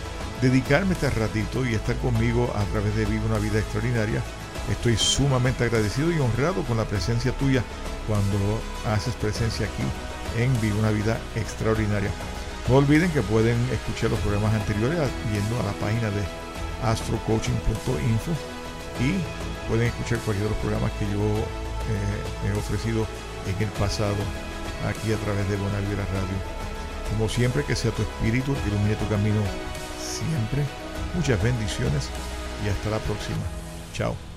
dedicarme 0.42 0.92
este 0.92 1.10
ratito 1.10 1.64
y 1.64 1.74
estar 1.74 1.96
conmigo 1.96 2.52
a 2.56 2.64
través 2.64 2.94
de 2.96 3.04
Viva 3.04 3.26
una 3.26 3.38
Vida 3.38 3.58
Extraordinaria. 3.58 4.22
Estoy 4.70 4.96
sumamente 4.96 5.64
agradecido 5.64 6.10
y 6.10 6.18
honrado 6.18 6.62
con 6.64 6.76
la 6.76 6.84
presencia 6.84 7.32
tuya 7.32 7.62
cuando 8.08 8.60
haces 8.92 9.14
presencia 9.14 9.66
aquí 9.66 10.42
en 10.42 10.60
Viva 10.60 10.78
una 10.78 10.90
Vida 10.90 11.18
Extraordinaria. 11.36 12.10
No 12.68 12.76
olviden 12.76 13.10
que 13.12 13.22
pueden 13.22 13.56
escuchar 13.70 14.10
los 14.10 14.18
programas 14.20 14.54
anteriores 14.54 14.98
yendo 15.32 15.60
a 15.60 15.66
la 15.66 15.72
página 15.74 16.10
de 16.10 16.22
astrocoaching.info 16.82 18.55
y 19.00 19.18
pueden 19.68 19.88
escuchar 19.88 20.18
cualquiera 20.20 20.48
de 20.48 20.54
los 20.54 20.60
programas 20.60 20.92
que 20.98 21.06
yo 21.06 21.20
eh, 21.20 22.48
he 22.48 22.58
ofrecido 22.58 23.06
en 23.46 23.62
el 23.62 23.70
pasado 23.74 24.16
aquí 24.88 25.12
a 25.12 25.16
través 25.16 25.48
de 25.48 25.56
Buena 25.56 25.78
Vibra 25.80 26.04
Radio. 26.06 26.38
Como 27.10 27.28
siempre, 27.28 27.64
que 27.64 27.76
sea 27.76 27.90
tu 27.92 28.02
espíritu 28.02 28.54
que 28.54 28.68
ilumine 28.68 28.96
tu 28.96 29.08
camino 29.08 29.40
siempre. 30.00 30.64
Muchas 31.14 31.42
bendiciones 31.42 32.08
y 32.64 32.68
hasta 32.68 32.90
la 32.90 32.98
próxima. 32.98 33.42
Chao. 33.92 34.35